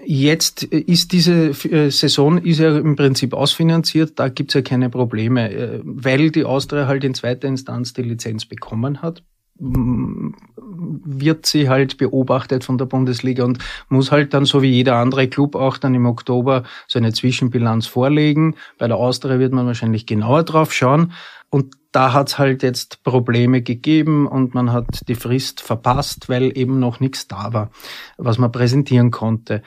Jetzt 0.10 0.64
ist 0.64 1.12
diese 1.12 1.50
äh, 1.50 1.90
Saison 1.90 2.38
ist 2.38 2.60
ja 2.60 2.78
im 2.78 2.96
Prinzip 2.96 3.34
ausfinanziert, 3.34 4.18
da 4.18 4.30
gibt's 4.30 4.54
ja 4.54 4.62
keine 4.62 4.90
Probleme, 4.90 5.52
äh, 5.52 5.82
weil 5.84 6.32
die 6.32 6.46
Austria 6.46 6.88
halt 6.88 7.04
in 7.04 7.14
zweiter 7.14 7.50
Instanz 7.50 7.92
die 7.92 8.04
Lizenz 8.04 8.46
bekommen 8.46 9.02
hat 9.02 9.22
wird 9.60 11.48
sie 11.48 11.68
halt 11.68 11.98
beobachtet 11.98 12.64
von 12.64 12.78
der 12.78 12.86
Bundesliga 12.86 13.44
und 13.44 13.58
muss 13.90 14.12
halt 14.12 14.36
dann 14.36 14.46
so 14.46 14.62
wie 14.62 14.70
jeder 14.70 14.98
andere 14.98 15.28
Club 15.28 15.56
auch 15.56 15.78
dann 15.78 15.96
im 15.96 16.06
Oktober 16.06 16.64
so 16.88 17.00
eine 17.00 17.12
Zwischenbilanz 17.12 17.88
vorlegen. 17.88 18.56
Bei 18.78 18.88
der 18.88 18.98
Austria 18.98 19.40
wird 19.40 19.54
man 19.54 19.66
wahrscheinlich 19.66 20.06
genauer 20.06 20.44
drauf 20.44 20.74
schauen. 20.74 21.12
Und 21.50 21.74
da 21.92 22.14
hat's 22.14 22.38
halt 22.38 22.62
jetzt 22.62 23.04
Probleme 23.04 23.64
gegeben 23.64 24.28
und 24.28 24.54
man 24.54 24.72
hat 24.72 25.08
die 25.08 25.16
Frist 25.16 25.62
verpasst, 25.62 26.30
weil 26.30 26.56
eben 26.56 26.80
noch 26.80 27.00
nichts 27.00 27.28
da 27.28 27.54
war, 27.54 27.72
was 28.18 28.38
man 28.38 28.52
präsentieren 28.52 29.10
konnte. 29.10 29.64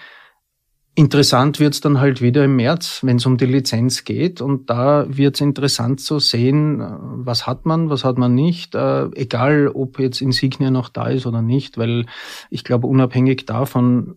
Interessant 0.97 1.61
wird's 1.61 1.81
dann 1.81 2.01
halt 2.01 2.21
wieder 2.21 2.45
im 2.45 2.57
März, 2.57 3.01
wenn 3.05 3.17
es 3.17 3.27
um 3.27 3.37
die 3.37 3.47
Lizenz 3.47 4.05
geht. 4.05 4.41
Und 4.41 4.69
da 4.69 5.07
wird's 5.09 5.41
interessant 5.41 6.01
zu 6.01 6.19
sehen, 6.19 6.81
äh, 6.81 6.87
was 6.91 7.47
hat 7.47 7.65
man, 7.65 7.91
was 7.91 8.05
hat 8.05 8.19
man 8.19 8.35
nicht. 8.35 8.75
Äh, 8.75 9.07
egal, 9.15 9.69
ob 9.69 9.99
jetzt 10.01 10.21
Insignia 10.21 10.71
noch 10.71 10.89
da 10.89 11.09
ist 11.09 11.27
oder 11.27 11.43
nicht, 11.43 11.79
weil 11.79 12.07
ich 12.51 12.65
glaube, 12.65 12.89
unabhängig 12.89 13.47
davon 13.47 14.17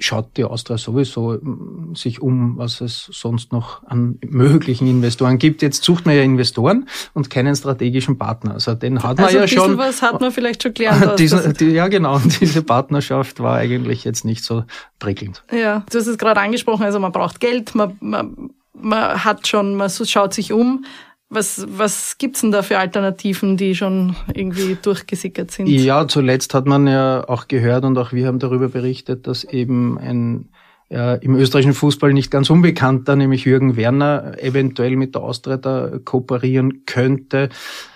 schaut 0.00 0.36
die 0.36 0.44
Austria 0.44 0.78
sowieso 0.78 1.32
mm, 1.32 1.94
sich 1.94 2.22
um, 2.22 2.56
was 2.56 2.80
es 2.80 3.08
sonst 3.12 3.52
noch 3.52 3.84
an 3.84 4.18
möglichen 4.26 4.86
Investoren 4.86 5.38
gibt. 5.38 5.62
Jetzt 5.62 5.84
sucht 5.84 6.06
man 6.06 6.14
ja 6.14 6.22
Investoren 6.22 6.88
und 7.14 7.30
keinen 7.30 7.54
strategischen 7.56 8.18
Partner. 8.18 8.54
Also 8.54 8.74
den 8.74 9.02
hat 9.02 9.18
man 9.18 9.26
also 9.26 9.38
ja 9.38 9.48
schon. 9.48 9.78
was 9.78 10.02
hat 10.02 10.20
man 10.20 10.32
vielleicht 10.32 10.62
schon 10.62 10.74
gelernt. 10.74 11.18
Diese, 11.18 11.52
die, 11.52 11.70
ja, 11.70 11.88
genau. 11.88 12.18
diese 12.40 12.62
Partnerschaft 12.62 13.40
war 13.40 13.56
eigentlich 13.56 14.04
jetzt 14.04 14.24
nicht 14.24 14.44
so 14.44 14.64
prickelnd. 14.98 15.42
Ja, 15.52 15.84
du 15.90 15.98
hast 15.98 16.06
es 16.06 16.18
gerade 16.18 16.40
angesprochen. 16.40 16.84
Also 16.84 16.98
man 17.00 17.12
braucht 17.12 17.40
Geld, 17.40 17.74
man, 17.74 17.96
man, 18.00 18.50
man 18.72 19.24
hat 19.24 19.46
schon, 19.46 19.74
man 19.74 19.90
schaut 19.90 20.34
sich 20.34 20.52
um. 20.52 20.84
Was, 21.32 21.64
was 21.68 22.18
gibt's 22.18 22.40
denn 22.40 22.50
da 22.50 22.62
für 22.62 22.78
Alternativen, 22.78 23.56
die 23.56 23.76
schon 23.76 24.16
irgendwie 24.34 24.76
durchgesickert 24.82 25.52
sind? 25.52 25.68
Ja, 25.68 26.08
zuletzt 26.08 26.54
hat 26.54 26.66
man 26.66 26.88
ja 26.88 27.26
auch 27.28 27.46
gehört 27.46 27.84
und 27.84 27.96
auch 27.98 28.12
wir 28.12 28.26
haben 28.26 28.40
darüber 28.40 28.68
berichtet, 28.68 29.28
dass 29.28 29.44
eben 29.44 29.96
ein 29.96 30.48
ja, 30.90 31.14
im 31.14 31.36
österreichischen 31.36 31.74
Fußball 31.74 32.12
nicht 32.12 32.32
ganz 32.32 32.50
unbekannter, 32.50 33.14
nämlich 33.14 33.44
Jürgen 33.44 33.76
Werner, 33.76 34.34
eventuell 34.42 34.96
mit 34.96 35.14
der 35.14 35.22
Austria 35.22 35.56
da 35.56 35.98
kooperieren 36.04 36.84
könnte. 36.84 37.48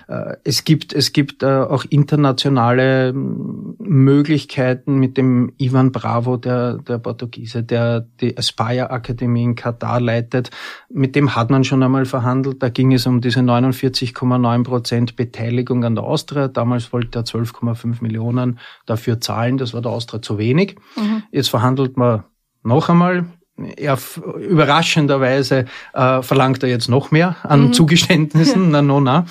Äh, 0.07 0.37
es 0.45 0.63
gibt, 0.63 0.93
es 0.93 1.13
gibt 1.13 1.43
äh, 1.43 1.47
auch 1.47 1.85
internationale 1.89 3.09
hm, 3.09 3.75
Möglichkeiten 3.79 4.99
mit 4.99 5.17
dem 5.17 5.53
Ivan 5.59 5.91
Bravo, 5.91 6.37
der, 6.37 6.79
der 6.79 6.99
Portugiese, 6.99 7.65
der 7.65 8.07
die 8.21 8.39
Aspire 8.39 8.91
Akademie 8.91 9.43
in 9.43 9.55
Katar 9.57 10.01
leitet. 10.01 10.51
Mit 10.89 11.17
dem 11.17 11.35
hat 11.35 11.51
man 11.51 11.65
schon 11.65 11.83
einmal 11.83 12.05
verhandelt. 12.05 12.63
Da 12.63 12.69
ging 12.69 12.93
es 12.93 13.07
um 13.07 13.21
diese 13.21 13.41
49,9 13.41 14.63
Prozent 14.63 15.17
Beteiligung 15.17 15.85
an 15.85 15.97
der 15.97 16.05
Austria. 16.05 16.47
Damals 16.47 16.93
wollte 16.93 17.19
er 17.19 17.25
12,5 17.25 18.03
Millionen 18.03 18.61
dafür 18.87 19.21
zahlen. 19.21 19.59
Das 19.59 19.75
war 19.75 19.83
der 19.83 19.91
Austria 19.91 20.23
zu 20.23 20.39
wenig. 20.39 20.77
Mhm. 20.97 21.25
Jetzt 21.33 21.49
verhandelt 21.49 21.97
man 21.97 22.23
noch 22.65 22.89
einmal 22.89 23.27
er 23.57 23.99
überraschenderweise 24.39 25.67
äh, 25.93 26.23
verlangt 26.23 26.63
er 26.63 26.69
jetzt 26.69 26.89
noch 26.89 27.11
mehr 27.11 27.37
an 27.45 27.67
mhm. 27.67 27.73
Zugeständnissen. 27.73 28.71
na, 28.73 28.83
no, 28.83 29.01
na. 29.01 29.27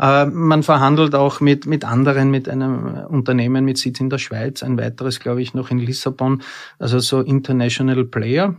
Äh, 0.00 0.26
man 0.26 0.62
verhandelt 0.62 1.14
auch 1.14 1.40
mit, 1.40 1.66
mit 1.66 1.84
anderen, 1.84 2.30
mit 2.30 2.48
einem 2.48 3.04
Unternehmen 3.08 3.64
mit 3.64 3.78
Sitz 3.78 4.00
in 4.00 4.10
der 4.10 4.18
Schweiz, 4.18 4.62
ein 4.62 4.78
weiteres, 4.78 5.20
glaube 5.20 5.42
ich, 5.42 5.54
noch 5.54 5.70
in 5.70 5.78
Lissabon. 5.78 6.42
Also 6.78 6.98
so 6.98 7.20
International 7.20 8.04
Player. 8.04 8.56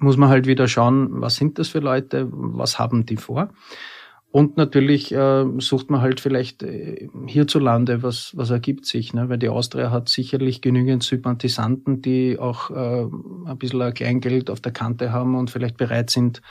Muss 0.00 0.16
man 0.16 0.28
halt 0.28 0.46
wieder 0.46 0.68
schauen, 0.68 1.22
was 1.22 1.36
sind 1.36 1.58
das 1.58 1.68
für 1.68 1.80
Leute, 1.80 2.28
was 2.30 2.78
haben 2.78 3.04
die 3.04 3.16
vor. 3.16 3.48
Und 4.30 4.58
natürlich 4.58 5.12
äh, 5.12 5.46
sucht 5.58 5.90
man 5.90 6.02
halt 6.02 6.20
vielleicht 6.20 6.62
äh, 6.62 7.08
hierzulande, 7.26 8.02
was, 8.02 8.32
was 8.36 8.50
ergibt 8.50 8.84
sich, 8.84 9.14
ne? 9.14 9.28
weil 9.30 9.38
die 9.38 9.48
Austria 9.48 9.90
hat 9.90 10.10
sicherlich 10.10 10.60
genügend 10.60 11.02
Sympathisanten, 11.02 12.02
die 12.02 12.38
auch 12.38 12.70
äh, 12.70 13.06
ein 13.46 13.58
bisschen 13.58 13.80
ein 13.80 13.94
Kleingeld 13.94 14.50
auf 14.50 14.60
der 14.60 14.72
Kante 14.72 15.12
haben 15.12 15.34
und 15.34 15.50
vielleicht 15.50 15.78
bereit 15.78 16.10
sind, 16.10 16.42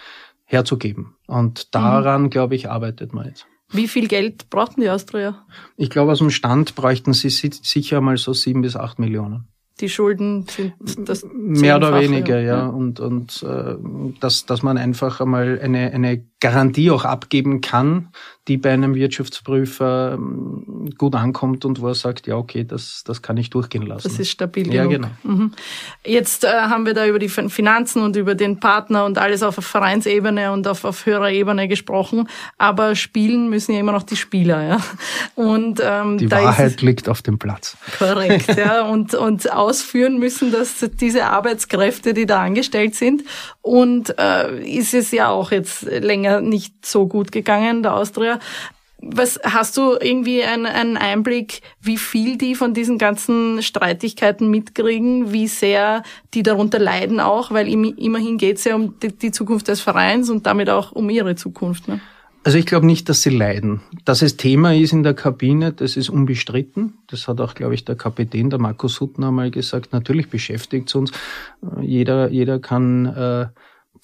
herzugeben. 0.46 1.16
Und 1.28 1.76
daran, 1.76 2.24
mhm. 2.24 2.30
glaube 2.32 2.56
ich, 2.56 2.70
arbeitet 2.70 3.14
man 3.14 3.28
jetzt. 3.28 3.46
Wie 3.70 3.88
viel 3.88 4.08
Geld 4.08 4.50
brauchten 4.50 4.82
die 4.82 4.90
Austria? 4.90 5.46
Ich 5.76 5.90
glaube, 5.90 6.14
aus 6.14 6.20
dem 6.20 6.30
Stand 6.32 6.76
bräuchten 6.76 7.14
sie 7.14 7.30
sicher 7.30 8.02
mal 8.02 8.18
so 8.18 8.34
sieben 8.34 8.62
bis 8.62 8.76
acht 8.76 8.98
Millionen 8.98 9.48
die 9.80 9.90
Schulden 9.90 10.46
sind 10.48 11.08
das 11.08 11.26
mehr 11.32 11.78
oder 11.78 12.00
weniger, 12.00 12.40
ja. 12.40 12.58
ja. 12.58 12.68
Und, 12.68 13.00
und 13.00 13.44
äh, 13.44 13.76
dass, 14.20 14.46
dass 14.46 14.64
man 14.64 14.78
einfach 14.78 15.22
einmal 15.22 15.60
eine, 15.62 15.92
eine 15.92 16.24
Garantie 16.40 16.92
auch 16.92 17.06
abgeben 17.06 17.62
kann, 17.62 18.10
die 18.48 18.58
bei 18.58 18.72
einem 18.72 18.96
Wirtschaftsprüfer 18.96 20.14
ähm, 20.14 20.90
gut 20.98 21.16
ankommt 21.16 21.66
und 21.66 21.82
wo 21.82 21.88
er 21.88 21.96
sagt, 21.96 22.28
ja, 22.28 22.36
okay, 22.36 22.64
das, 22.64 23.04
das 23.06 23.22
kann 23.22 23.38
ich 23.38 23.50
durchgehen 23.50 23.86
lassen. 23.86 24.08
Das 24.08 24.20
ist 24.20 24.30
stabil 24.30 24.74
Ja, 24.74 24.86
genau. 24.86 25.10
Mhm. 25.24 25.52
Jetzt 26.06 26.46
äh, 26.46 26.48
haben 26.48 26.86
wir 26.86 26.94
da 26.94 27.06
über 27.06 27.20
die 27.20 27.30
Finanzen 27.30 28.02
und 28.02 28.16
über 28.16 28.36
den 28.36 28.60
Partner 28.60 29.06
und 29.06 29.18
alles 29.18 29.44
auf 29.44 29.56
Vereinsebene 29.56 30.52
und 30.52 30.68
auf, 30.68 30.86
auf 30.86 31.06
höherer 31.06 31.32
Ebene 31.32 31.68
gesprochen, 31.68 32.30
aber 32.58 32.96
spielen 32.96 33.50
müssen 33.50 33.74
ja 33.74 33.80
immer 33.80 33.92
noch 33.92 34.04
die 34.04 34.16
Spieler, 34.16 34.64
ja. 34.64 34.78
Und 35.36 35.82
ähm, 35.84 36.18
die 36.18 36.32
Wahrheit 36.32 36.82
liegt 36.82 37.10
auf 37.10 37.22
dem 37.22 37.38
Platz. 37.38 37.78
Korrekt, 38.00 38.56
ja. 38.58 38.78
Und, 38.88 39.16
und 39.16 39.52
ausführen 39.52 40.18
müssen 40.18 40.52
das 40.52 40.86
diese 41.00 41.26
Arbeitskräfte, 41.26 42.14
die 42.14 42.26
da 42.26 42.42
angestellt 42.42 42.96
sind. 42.96 43.24
Und 43.62 44.18
äh, 44.18 44.64
ist 44.64 44.94
es 44.94 45.12
ja 45.12 45.30
auch 45.30 45.52
jetzt 45.52 45.84
länger 45.84 46.42
nicht 46.42 46.86
so 46.86 47.08
gut 47.08 47.32
gegangen, 47.32 47.84
der 47.84 47.96
Austria. 47.96 48.37
Was 49.00 49.40
hast 49.44 49.78
du 49.78 49.96
irgendwie 50.00 50.44
einen, 50.44 50.66
einen 50.66 50.98
Einblick, 50.98 51.62
wie 51.80 51.98
viel 51.98 52.38
die 52.38 52.56
von 52.56 52.74
diesen 52.74 52.98
ganzen 52.98 53.62
Streitigkeiten 53.62 54.50
mitkriegen, 54.50 55.32
wie 55.32 55.48
sehr 55.48 56.02
die 56.34 56.42
darunter 56.42 56.80
leiden 56.80 57.20
auch, 57.20 57.52
weil 57.52 57.68
immerhin 57.68 58.40
geht 58.40 58.58
es 58.58 58.64
ja 58.64 58.76
um 58.76 58.96
die, 59.00 59.16
die, 59.16 59.32
Zukunft 59.32 59.68
des 59.68 59.82
Vereins 59.82 60.32
und 60.32 60.48
damit 60.48 60.70
auch 60.72 60.92
um 60.94 61.12
ihre 61.12 61.36
Zukunft. 61.36 61.88
Ne? 61.88 62.02
Also 62.48 62.58
ich 62.58 62.66
glaube 62.66 62.86
nicht, 62.86 63.10
dass 63.10 63.22
sie 63.22 63.30
leiden. 63.30 63.82
Dass 64.06 64.22
es 64.22 64.38
Thema 64.38 64.74
ist 64.74 64.94
in 64.94 65.04
der 65.04 65.14
Kabine, 65.14 65.74
das 65.74 65.98
ist 65.98 66.10
unbestritten. 66.10 66.94
Das 67.08 67.28
hat 67.28 67.42
auch, 67.42 67.54
glaube 67.56 67.76
ich, 67.76 67.84
der 67.84 67.96
Kapitän, 67.96 68.50
der 68.50 68.58
Markus 68.58 68.96
Suttner, 68.96 69.32
mal 69.32 69.52
gesagt. 69.52 69.92
Natürlich 69.92 70.30
beschäftigt 70.30 70.88
es 70.88 70.96
uns. 70.96 71.12
Jeder, 71.82 72.30
jeder 72.30 72.60
kann 72.60 73.06
äh, 73.06 73.48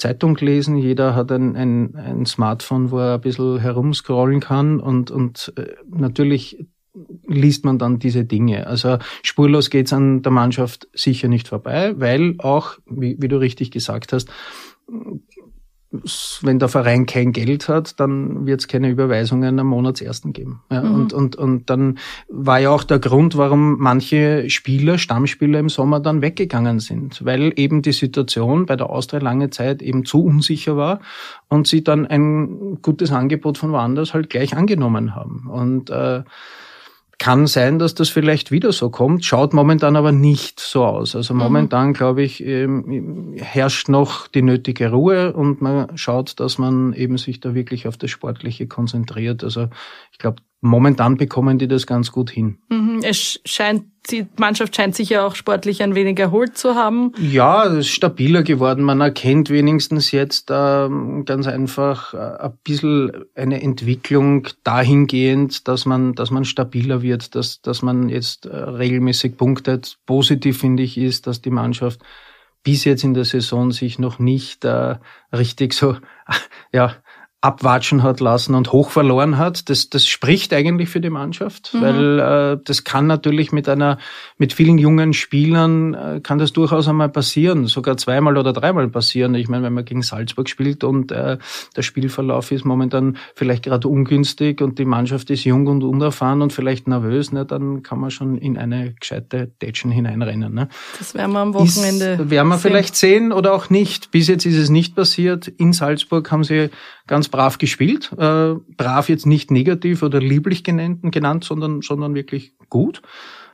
Zeitung 0.04 0.36
lesen, 0.36 0.76
jeder 0.76 1.16
hat 1.16 1.32
ein, 1.32 1.56
ein, 1.56 1.96
ein 1.96 2.26
Smartphone, 2.26 2.92
wo 2.92 3.00
er 3.00 3.16
ein 3.16 3.22
bisschen 3.22 3.58
herumscrollen 3.60 4.42
kann 4.42 4.82
und, 4.82 5.12
und 5.12 5.54
äh, 5.56 5.76
natürlich 5.88 6.68
liest 7.26 7.64
man 7.64 7.80
dann 7.80 8.00
diese 8.00 8.26
Dinge. 8.26 8.68
Also 8.68 8.98
spurlos 9.24 9.70
geht's 9.70 9.94
an 9.94 10.22
der 10.22 10.34
Mannschaft 10.34 10.90
sicher 10.94 11.30
nicht 11.30 11.48
vorbei, 11.48 11.94
weil 11.98 12.36
auch, 12.40 12.78
wie, 12.86 13.16
wie 13.20 13.30
du 13.30 13.38
richtig 13.38 13.72
gesagt 13.72 14.12
hast, 14.12 14.30
wenn 16.42 16.58
der 16.58 16.70
Verein 16.70 17.06
kein 17.06 17.34
Geld 17.34 17.70
hat, 17.70 18.00
dann 18.00 18.48
wird 18.48 18.62
es 18.62 18.68
keine 18.68 18.90
Überweisungen 18.90 19.60
am 19.60 19.68
Monatsersten 19.68 20.34
geben. 20.34 20.62
Ja, 20.72 20.82
mhm. 20.82 20.96
und, 20.96 21.14
und, 21.14 21.36
und 21.36 21.70
dann 21.70 22.00
war 22.30 22.60
ja 22.60 22.72
auch 22.72 22.84
der 22.84 22.98
Grund, 22.98 23.38
warum 23.38 23.78
manche 23.78 24.50
Spieler, 24.50 24.98
Stammspieler 24.98 25.60
im 25.60 25.70
Sommer 25.70 26.00
dann 26.00 26.24
weggegangen 26.24 26.80
sind, 26.80 27.24
weil 27.24 27.54
eben 27.58 27.84
die 27.84 27.92
Situation 27.92 28.66
bei 28.66 28.76
der 28.76 28.90
Austria 28.90 29.20
lange 29.20 29.52
Zeit 29.52 29.84
eben 29.84 30.04
zu 30.04 30.24
unsicher 30.24 30.78
war 30.78 31.00
und 31.48 31.68
sie 31.68 31.84
dann 31.84 32.08
ein 32.08 32.80
gutes 32.82 33.12
Angebot 33.12 33.60
von 33.60 33.72
woanders 33.72 34.16
halt 34.16 34.32
gleich 34.32 34.58
angenommen 34.58 35.16
haben. 35.16 35.48
Und 35.48 35.92
äh, 35.92 36.24
kann 37.20 37.48
sein, 37.48 37.80
dass 37.80 37.94
das 37.96 38.10
vielleicht 38.10 38.52
wieder 38.52 38.72
so 38.72 38.90
kommt, 38.90 39.24
schaut 39.24 39.54
momentan 39.54 39.96
aber 39.96 40.12
nicht 40.12 40.60
so 40.60 40.86
aus. 40.86 41.16
Also 41.16 41.34
mhm. 41.34 41.40
momentan, 41.40 41.90
mhm. 41.90 41.94
glaube 41.94 42.24
ich, 42.24 42.44
ähm, 42.44 43.36
herrscht 43.38 43.90
noch 43.90 44.28
die 44.28 44.42
nötige 44.42 44.92
Ruhe 44.92 45.34
und 45.34 45.62
man 45.62 45.98
schaut, 45.98 46.40
dass 46.40 46.58
man 46.58 46.94
eben 46.94 47.18
sich 47.18 47.40
da 47.40 47.54
wirklich 47.54 47.88
auf 47.88 47.98
das 47.98 48.12
Sportliche 48.12 48.68
konzentriert. 48.68 49.44
Also 49.44 49.70
ich 50.12 50.18
glaube, 50.18 50.42
momentan 50.64 51.18
bekommen 51.18 51.60
die 51.60 51.68
das 51.68 51.86
ganz 51.86 52.12
gut 52.12 52.30
hin. 52.30 52.58
Mhm. 52.70 53.02
Es 53.04 53.42
scheint, 53.46 53.84
die 54.10 54.26
Mannschaft 54.38 54.76
scheint 54.76 54.96
sich 54.96 55.10
ja 55.10 55.26
auch 55.26 55.36
sportlich 55.36 55.84
ein 55.84 55.94
wenig 55.94 56.18
erholt 56.20 56.58
zu 56.58 56.76
haben. 56.76 57.12
Ja, 57.20 57.66
es 57.66 57.74
ist 57.74 57.90
stabiler 57.90 58.44
geworden. 58.44 58.84
Man 58.84 59.02
erkennt 59.02 59.50
wenigstens 59.50 60.12
jetzt 60.12 60.50
ähm, 60.52 61.26
ganz 61.26 61.48
einfach 61.48 62.14
äh, 62.14 62.46
ein 62.46 62.58
bisschen 62.64 63.26
eine 63.36 63.62
Entwicklung 63.62 64.48
dahingehend, 64.64 65.68
dass 65.68 65.86
man, 65.86 66.14
dass 66.14 66.32
man 66.32 66.46
stabiler 66.46 67.02
wird, 67.02 67.36
dass, 67.36 67.62
dass 67.62 67.82
man 67.82 68.08
jetzt 68.08 68.46
äh, 68.46 68.56
regelmäßig 68.56 69.36
punktet. 69.36 69.98
Positiv 70.06 70.60
finde 70.60 70.84
ich 70.84 70.98
ist, 70.98 71.28
dass 71.28 71.42
die 71.42 71.52
Mannschaft 71.52 72.00
bis 72.64 72.86
jetzt 72.86 73.04
in 73.04 73.14
der 73.14 73.26
Saison 73.26 73.72
sich 73.72 74.00
noch 74.00 74.20
nicht 74.20 74.64
äh, 74.64 74.96
richtig 75.34 75.74
so 75.74 75.98
ja 76.72 76.96
abwatschen 77.44 78.04
hat 78.04 78.22
lassen 78.22 78.56
und 78.56 78.72
hoch 78.72 78.90
verloren 78.90 79.38
hat. 79.38 79.70
Das, 79.70 79.90
das 79.90 80.08
spricht 80.08 80.54
eigentlich 80.54 80.88
für 80.88 81.02
die 81.02 81.10
Mannschaft, 81.10 81.74
mhm. 81.74 81.82
weil 81.82 82.20
äh, 82.20 82.58
das 82.64 82.86
kann 82.86 83.06
natürlich 83.06 83.52
mit 83.52 83.68
einer, 83.68 83.98
mit 84.38 84.54
vielen 84.54 84.78
jungen 84.78 85.12
Spielern 85.12 85.94
äh, 85.94 86.22
kann 86.24 86.38
das 86.38 86.54
durchaus 86.54 86.88
einmal 86.88 87.10
passieren, 87.10 87.68
sogar 87.68 87.98
zweimal 87.98 88.38
oder 88.38 88.54
dreimal 88.54 88.88
passieren. 88.88 89.36
Ich 89.36 89.50
meine, 89.50 89.66
wenn 89.66 89.74
man 89.74 89.84
gegen 89.84 90.04
Salzburg 90.04 90.48
spielt 90.48 90.86
und 90.86 91.12
äh, 91.12 91.38
der 91.76 91.82
Spielverlauf 91.82 92.50
ist 92.54 92.64
momentan 92.64 93.18
vielleicht 93.36 93.66
gerade 93.66 93.90
ungünstig 93.90 94.62
und 94.62 94.80
die 94.80 94.86
Mannschaft 94.86 95.30
ist 95.30 95.44
jung 95.44 95.68
und 95.68 95.84
unerfahren 95.84 96.42
und 96.42 96.54
vielleicht 96.54 96.88
nervös, 96.88 97.34
ne, 97.34 97.46
dann 97.46 97.84
kann 97.84 98.00
man 98.00 98.10
schon 98.10 98.38
in 98.38 98.58
eine 98.58 98.94
gescheite 98.94 99.52
Tätschen 99.60 99.92
hineinrennen. 99.92 100.54
Ne. 100.54 100.70
Das 100.98 101.14
werden 101.14 101.34
wir 101.34 101.40
am 101.40 101.54
Wochenende. 101.54 102.06
Ist, 102.14 102.30
werden 102.30 102.48
wir 102.48 102.58
sehen. 102.58 102.72
vielleicht 102.72 102.96
sehen 102.96 103.34
oder 103.34 103.54
auch 103.54 103.70
nicht. 103.70 104.12
Bis 104.12 104.30
jetzt 104.30 104.46
ist 104.46 104.56
es 104.56 104.70
nicht 104.70 104.96
passiert. 104.96 105.50
In 105.50 105.74
Salzburg 105.74 106.32
haben 106.32 106.46
sie 106.46 106.70
ganz 107.08 107.30
brav 107.30 107.58
gespielt. 107.58 108.12
Äh, 108.18 108.56
brav 108.78 109.10
jetzt 109.10 109.26
nicht 109.26 109.52
negativ 109.52 110.04
oder 110.04 110.20
lieblich 110.20 110.64
genannt, 110.64 111.00
genannt 111.12 111.44
sondern, 111.44 111.82
sondern 111.82 112.16
wirklich 112.16 112.56
gut. 112.70 113.02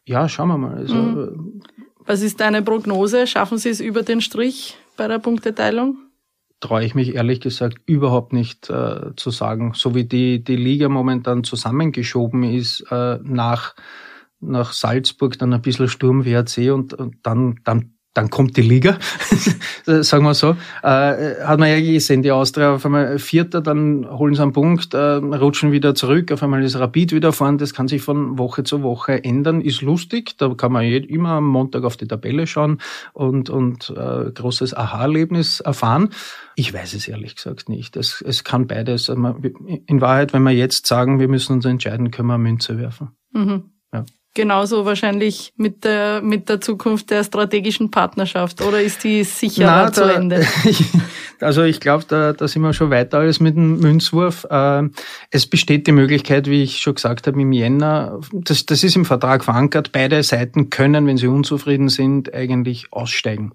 Ja, 0.05 0.29
schauen 0.29 0.49
wir 0.49 0.57
mal. 0.57 0.75
Also, 0.75 0.95
mhm. 0.95 1.61
Was 2.05 2.21
ist 2.21 2.39
deine 2.39 2.61
Prognose? 2.61 3.27
Schaffen 3.27 3.57
Sie 3.57 3.69
es 3.69 3.79
über 3.79 4.03
den 4.03 4.21
Strich 4.21 4.77
bei 4.97 5.07
der 5.07 5.19
Punkteteilung? 5.19 5.97
traue 6.59 6.83
ich 6.83 6.95
mich 6.95 7.15
ehrlich 7.15 7.39
gesagt 7.39 7.77
überhaupt 7.85 8.33
nicht 8.33 8.69
äh, 8.69 9.15
zu 9.15 9.29
sagen. 9.29 9.73
So 9.75 9.95
wie 9.95 10.05
die, 10.05 10.43
die 10.43 10.55
Liga 10.55 10.89
momentan 10.89 11.43
zusammengeschoben 11.43 12.43
ist 12.43 12.81
äh, 12.91 13.19
nach, 13.23 13.75
nach 14.39 14.73
Salzburg, 14.73 15.37
dann 15.39 15.53
ein 15.53 15.61
bisschen 15.61 15.87
Sturm 15.87 16.25
WRC 16.25 16.73
und, 16.73 16.93
und 16.93 17.15
dann, 17.23 17.59
dann 17.63 17.93
dann 18.19 18.29
kommt 18.29 18.57
die 18.57 18.61
Liga, 18.61 18.97
sagen 19.85 20.25
wir 20.25 20.33
so. 20.33 20.57
Äh, 20.83 21.41
hat 21.41 21.57
man 21.57 21.69
ja 21.69 21.79
gesehen, 21.79 22.21
die 22.21 22.31
Austria 22.31 22.75
auf 22.75 22.85
einmal 22.85 23.17
Vierter, 23.17 23.61
dann 23.61 24.05
holen 24.09 24.35
sie 24.35 24.41
einen 24.41 24.51
Punkt, 24.51 24.93
äh, 24.93 24.97
rutschen 24.97 25.71
wieder 25.71 25.95
zurück, 25.95 26.33
auf 26.33 26.43
einmal 26.43 26.61
ist 26.61 26.77
Rapid 26.77 27.13
wieder 27.13 27.31
vorne. 27.31 27.57
Das 27.57 27.73
kann 27.73 27.87
sich 27.87 28.01
von 28.01 28.37
Woche 28.37 28.65
zu 28.65 28.83
Woche 28.83 29.23
ändern, 29.23 29.61
ist 29.61 29.81
lustig. 29.81 30.37
Da 30.37 30.53
kann 30.53 30.73
man 30.73 30.83
immer 30.83 31.29
am 31.29 31.47
Montag 31.47 31.85
auf 31.85 31.95
die 31.95 32.07
Tabelle 32.07 32.45
schauen 32.45 32.79
und, 33.13 33.49
und 33.49 33.93
äh, 33.95 34.31
großes 34.31 34.75
Aha-Erlebnis 34.75 35.61
erfahren. 35.61 36.09
Ich 36.55 36.73
weiß 36.73 36.95
es 36.95 37.07
ehrlich 37.07 37.37
gesagt 37.37 37.69
nicht. 37.69 37.95
Es, 37.95 38.21
es 38.21 38.43
kann 38.43 38.67
beides. 38.67 39.07
In 39.07 40.01
Wahrheit, 40.01 40.33
wenn 40.33 40.43
wir 40.43 40.51
jetzt 40.51 40.87
sagen, 40.87 41.21
wir 41.21 41.29
müssen 41.29 41.53
uns 41.53 41.65
entscheiden, 41.65 42.11
können 42.11 42.27
wir 42.27 42.33
eine 42.33 42.43
Münze 42.43 42.77
werfen. 42.77 43.11
Mhm. 43.31 43.71
Ja. 43.93 44.03
Genauso 44.35 44.85
wahrscheinlich 44.85 45.53
mit 45.57 45.83
der, 45.83 46.21
mit 46.21 46.49
der 46.49 46.61
Zukunft 46.61 47.09
der 47.09 47.23
strategischen 47.23 47.89
Partnerschaft, 47.89 48.61
oder 48.61 48.79
ist 48.79 49.03
die 49.03 49.23
sicher 49.23 49.65
Na, 49.65 49.91
zu 49.91 50.03
Ende? 50.03 50.45
also 51.41 51.63
ich 51.63 51.79
glaube, 51.79 52.05
da, 52.07 52.33
da 52.33 52.47
sind 52.47 52.61
wir 52.61 52.71
schon 52.73 52.91
weiter 52.91 53.17
als 53.17 53.39
mit 53.39 53.55
dem 53.55 53.79
Münzwurf. 53.79 54.45
Äh, 54.47 54.83
es 55.31 55.47
besteht 55.47 55.87
die 55.87 55.93
Möglichkeit, 55.93 56.47
wie 56.47 56.61
ich 56.61 56.77
schon 56.77 56.93
gesagt 56.93 57.25
habe, 57.25 57.41
im 57.41 57.51
Jänner, 57.51 58.19
das, 58.31 58.67
das 58.67 58.83
ist 58.83 58.95
im 58.95 59.05
Vertrag 59.05 59.43
verankert, 59.43 59.91
beide 59.91 60.21
Seiten 60.21 60.69
können, 60.69 61.07
wenn 61.07 61.17
sie 61.17 61.27
unzufrieden 61.27 61.89
sind, 61.89 62.31
eigentlich 62.31 62.93
aussteigen. 62.93 63.53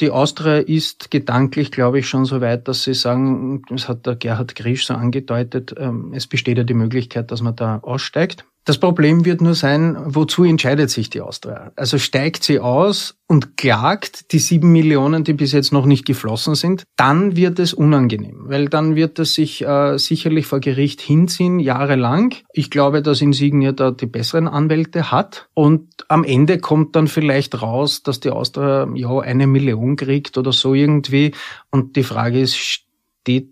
Die 0.00 0.10
Austria 0.10 0.58
ist 0.58 1.10
gedanklich, 1.10 1.72
glaube 1.72 1.98
ich, 1.98 2.06
schon 2.06 2.26
so 2.26 2.42
weit, 2.42 2.68
dass 2.68 2.82
sie 2.82 2.94
sagen, 2.94 3.62
das 3.70 3.88
hat 3.88 4.04
der 4.04 4.16
Gerhard 4.16 4.54
Grisch 4.54 4.86
so 4.86 4.92
angedeutet, 4.92 5.74
ähm, 5.78 6.12
es 6.14 6.26
besteht 6.26 6.58
ja 6.58 6.64
die 6.64 6.74
Möglichkeit, 6.74 7.30
dass 7.30 7.40
man 7.40 7.56
da 7.56 7.78
aussteigt. 7.78 8.44
Das 8.70 8.78
Problem 8.78 9.24
wird 9.24 9.40
nur 9.40 9.56
sein, 9.56 9.96
wozu 10.04 10.44
entscheidet 10.44 10.90
sich 10.90 11.10
die 11.10 11.22
Austria? 11.22 11.72
Also 11.74 11.98
steigt 11.98 12.44
sie 12.44 12.60
aus 12.60 13.16
und 13.26 13.56
klagt 13.56 14.30
die 14.30 14.38
sieben 14.38 14.70
Millionen, 14.70 15.24
die 15.24 15.32
bis 15.32 15.50
jetzt 15.50 15.72
noch 15.72 15.86
nicht 15.86 16.06
geflossen 16.06 16.54
sind, 16.54 16.84
dann 16.94 17.34
wird 17.34 17.58
es 17.58 17.74
unangenehm, 17.74 18.44
weil 18.44 18.68
dann 18.68 18.94
wird 18.94 19.18
es 19.18 19.34
sich 19.34 19.66
äh, 19.66 19.98
sicherlich 19.98 20.46
vor 20.46 20.60
Gericht 20.60 21.00
hinziehen, 21.00 21.58
jahrelang. 21.58 22.36
Ich 22.52 22.70
glaube, 22.70 23.02
dass 23.02 23.20
Insignia 23.20 23.72
da 23.72 23.90
die 23.90 24.06
besseren 24.06 24.46
Anwälte 24.46 25.10
hat 25.10 25.48
und 25.52 25.88
am 26.06 26.22
Ende 26.22 26.58
kommt 26.58 26.94
dann 26.94 27.08
vielleicht 27.08 27.60
raus, 27.62 28.04
dass 28.04 28.20
die 28.20 28.30
Austria 28.30 28.88
ja 28.94 29.18
eine 29.18 29.48
Million 29.48 29.96
kriegt 29.96 30.38
oder 30.38 30.52
so 30.52 30.74
irgendwie 30.74 31.32
und 31.72 31.96
die 31.96 32.04
Frage 32.04 32.38
ist, 32.38 32.56
steht 32.56 33.48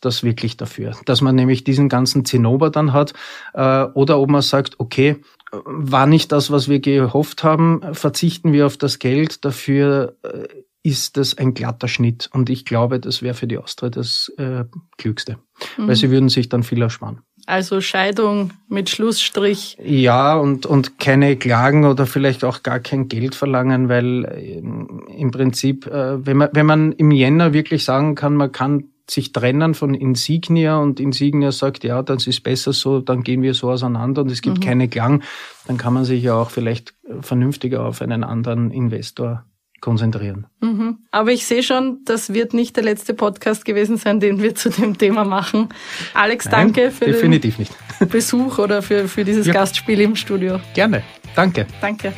das 0.00 0.22
wirklich 0.22 0.56
dafür, 0.56 0.94
dass 1.04 1.20
man 1.20 1.34
nämlich 1.34 1.64
diesen 1.64 1.88
ganzen 1.88 2.24
Zinnober 2.24 2.70
dann 2.70 2.92
hat 2.92 3.12
äh, 3.54 3.84
oder 3.94 4.18
ob 4.18 4.30
man 4.30 4.42
sagt, 4.42 4.78
okay, 4.78 5.16
war 5.52 6.06
nicht 6.06 6.32
das, 6.32 6.50
was 6.50 6.68
wir 6.68 6.80
gehofft 6.80 7.44
haben, 7.44 7.82
verzichten 7.92 8.52
wir 8.52 8.66
auf 8.66 8.76
das 8.76 8.98
Geld, 8.98 9.44
dafür 9.44 10.16
äh, 10.22 10.48
ist 10.82 11.16
das 11.16 11.36
ein 11.36 11.54
glatter 11.54 11.88
Schnitt 11.88 12.30
und 12.32 12.48
ich 12.48 12.64
glaube, 12.64 13.00
das 13.00 13.20
wäre 13.20 13.34
für 13.34 13.48
die 13.48 13.58
Austria 13.58 13.90
das 13.90 14.32
äh, 14.38 14.64
Klügste, 14.98 15.38
mhm. 15.76 15.88
weil 15.88 15.96
sie 15.96 16.10
würden 16.10 16.28
sich 16.28 16.48
dann 16.48 16.62
viel 16.62 16.80
ersparen. 16.80 17.22
Also 17.46 17.80
Scheidung 17.80 18.52
mit 18.68 18.90
Schlussstrich. 18.90 19.76
Ja, 19.80 20.36
und, 20.36 20.66
und 20.66 20.98
keine 20.98 21.36
Klagen 21.36 21.84
oder 21.84 22.06
vielleicht 22.06 22.42
auch 22.42 22.64
gar 22.64 22.80
kein 22.80 23.06
Geld 23.06 23.36
verlangen, 23.36 23.88
weil 23.88 24.24
äh, 24.24 24.58
im 24.58 25.30
Prinzip, 25.30 25.86
äh, 25.86 26.24
wenn 26.26 26.36
man, 26.38 26.48
wenn 26.52 26.66
man 26.66 26.92
im 26.92 27.12
Jänner 27.12 27.52
wirklich 27.52 27.84
sagen 27.84 28.16
kann, 28.16 28.34
man 28.34 28.50
kann 28.50 28.90
sich 29.08 29.32
trennen 29.32 29.74
von 29.74 29.94
Insignia 29.94 30.78
und 30.78 30.98
Insignia 30.98 31.52
sagt, 31.52 31.84
ja, 31.84 32.02
das 32.02 32.26
ist 32.26 32.42
besser 32.42 32.72
so, 32.72 33.00
dann 33.00 33.22
gehen 33.22 33.42
wir 33.42 33.54
so 33.54 33.70
auseinander 33.70 34.22
und 34.22 34.30
es 34.30 34.42
gibt 34.42 34.58
mhm. 34.58 34.62
keine 34.62 34.88
Klang, 34.88 35.22
dann 35.66 35.76
kann 35.76 35.92
man 35.92 36.04
sich 36.04 36.22
ja 36.22 36.34
auch 36.34 36.50
vielleicht 36.50 36.94
vernünftiger 37.20 37.84
auf 37.84 38.02
einen 38.02 38.24
anderen 38.24 38.70
Investor 38.70 39.44
konzentrieren. 39.80 40.46
Mhm. 40.60 40.98
Aber 41.10 41.30
ich 41.30 41.46
sehe 41.46 41.62
schon, 41.62 42.00
das 42.04 42.32
wird 42.32 42.54
nicht 42.54 42.76
der 42.76 42.84
letzte 42.84 43.14
Podcast 43.14 43.64
gewesen 43.64 43.96
sein, 43.98 44.20
den 44.20 44.42
wir 44.42 44.54
zu 44.54 44.70
dem 44.70 44.98
Thema 44.98 45.24
machen. 45.24 45.68
Alex, 46.14 46.46
Nein, 46.46 46.72
danke 46.74 46.90
für 46.90 47.04
definitiv 47.04 47.56
den 47.56 47.66
nicht. 48.00 48.10
Besuch 48.10 48.58
oder 48.58 48.82
für, 48.82 49.06
für 49.06 49.24
dieses 49.24 49.46
ja. 49.46 49.52
Gastspiel 49.52 50.00
im 50.00 50.16
Studio. 50.16 50.58
Gerne. 50.74 51.02
Danke. 51.34 51.66
Danke. 51.80 52.12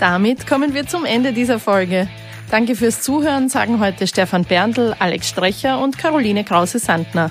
Damit 0.00 0.46
kommen 0.46 0.74
wir 0.74 0.86
zum 0.86 1.04
Ende 1.04 1.32
dieser 1.32 1.58
Folge. 1.58 2.08
Danke 2.50 2.74
fürs 2.74 3.00
Zuhören, 3.00 3.48
sagen 3.48 3.78
heute 3.78 4.08
Stefan 4.08 4.44
Berndl, 4.44 4.96
Alex 4.98 5.28
Strecher 5.28 5.78
und 5.78 5.98
Caroline 5.98 6.42
Krause-Sandner. 6.42 7.30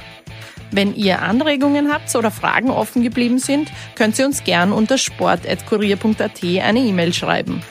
Wenn 0.71 0.95
ihr 0.95 1.21
Anregungen 1.21 1.91
habt 1.91 2.15
oder 2.15 2.31
Fragen 2.31 2.69
offen 2.69 3.03
geblieben 3.03 3.37
sind, 3.37 3.69
könnt 3.95 4.17
ihr 4.17 4.25
uns 4.25 4.45
gern 4.45 4.71
unter 4.71 4.97
sport.kurier.at 4.97 6.43
eine 6.43 6.79
E-Mail 6.79 7.11
schreiben. 7.11 7.61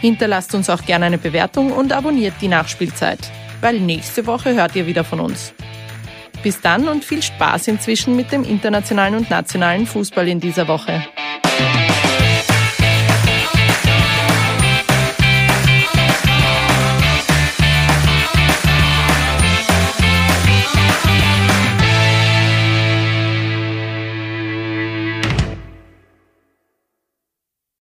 Hinterlasst 0.00 0.54
uns 0.54 0.70
auch 0.70 0.84
gerne 0.84 1.06
eine 1.06 1.18
Bewertung 1.18 1.72
und 1.72 1.92
abonniert 1.92 2.34
die 2.40 2.48
Nachspielzeit, 2.48 3.18
weil 3.60 3.80
nächste 3.80 4.26
Woche 4.26 4.54
hört 4.54 4.76
ihr 4.76 4.86
wieder 4.86 5.02
von 5.02 5.18
uns. 5.18 5.54
Bis 6.44 6.60
dann 6.60 6.86
und 6.86 7.04
viel 7.04 7.22
Spaß 7.22 7.66
inzwischen 7.66 8.14
mit 8.14 8.30
dem 8.30 8.44
internationalen 8.44 9.16
und 9.16 9.28
nationalen 9.28 9.86
Fußball 9.86 10.28
in 10.28 10.38
dieser 10.38 10.68
Woche. 10.68 11.02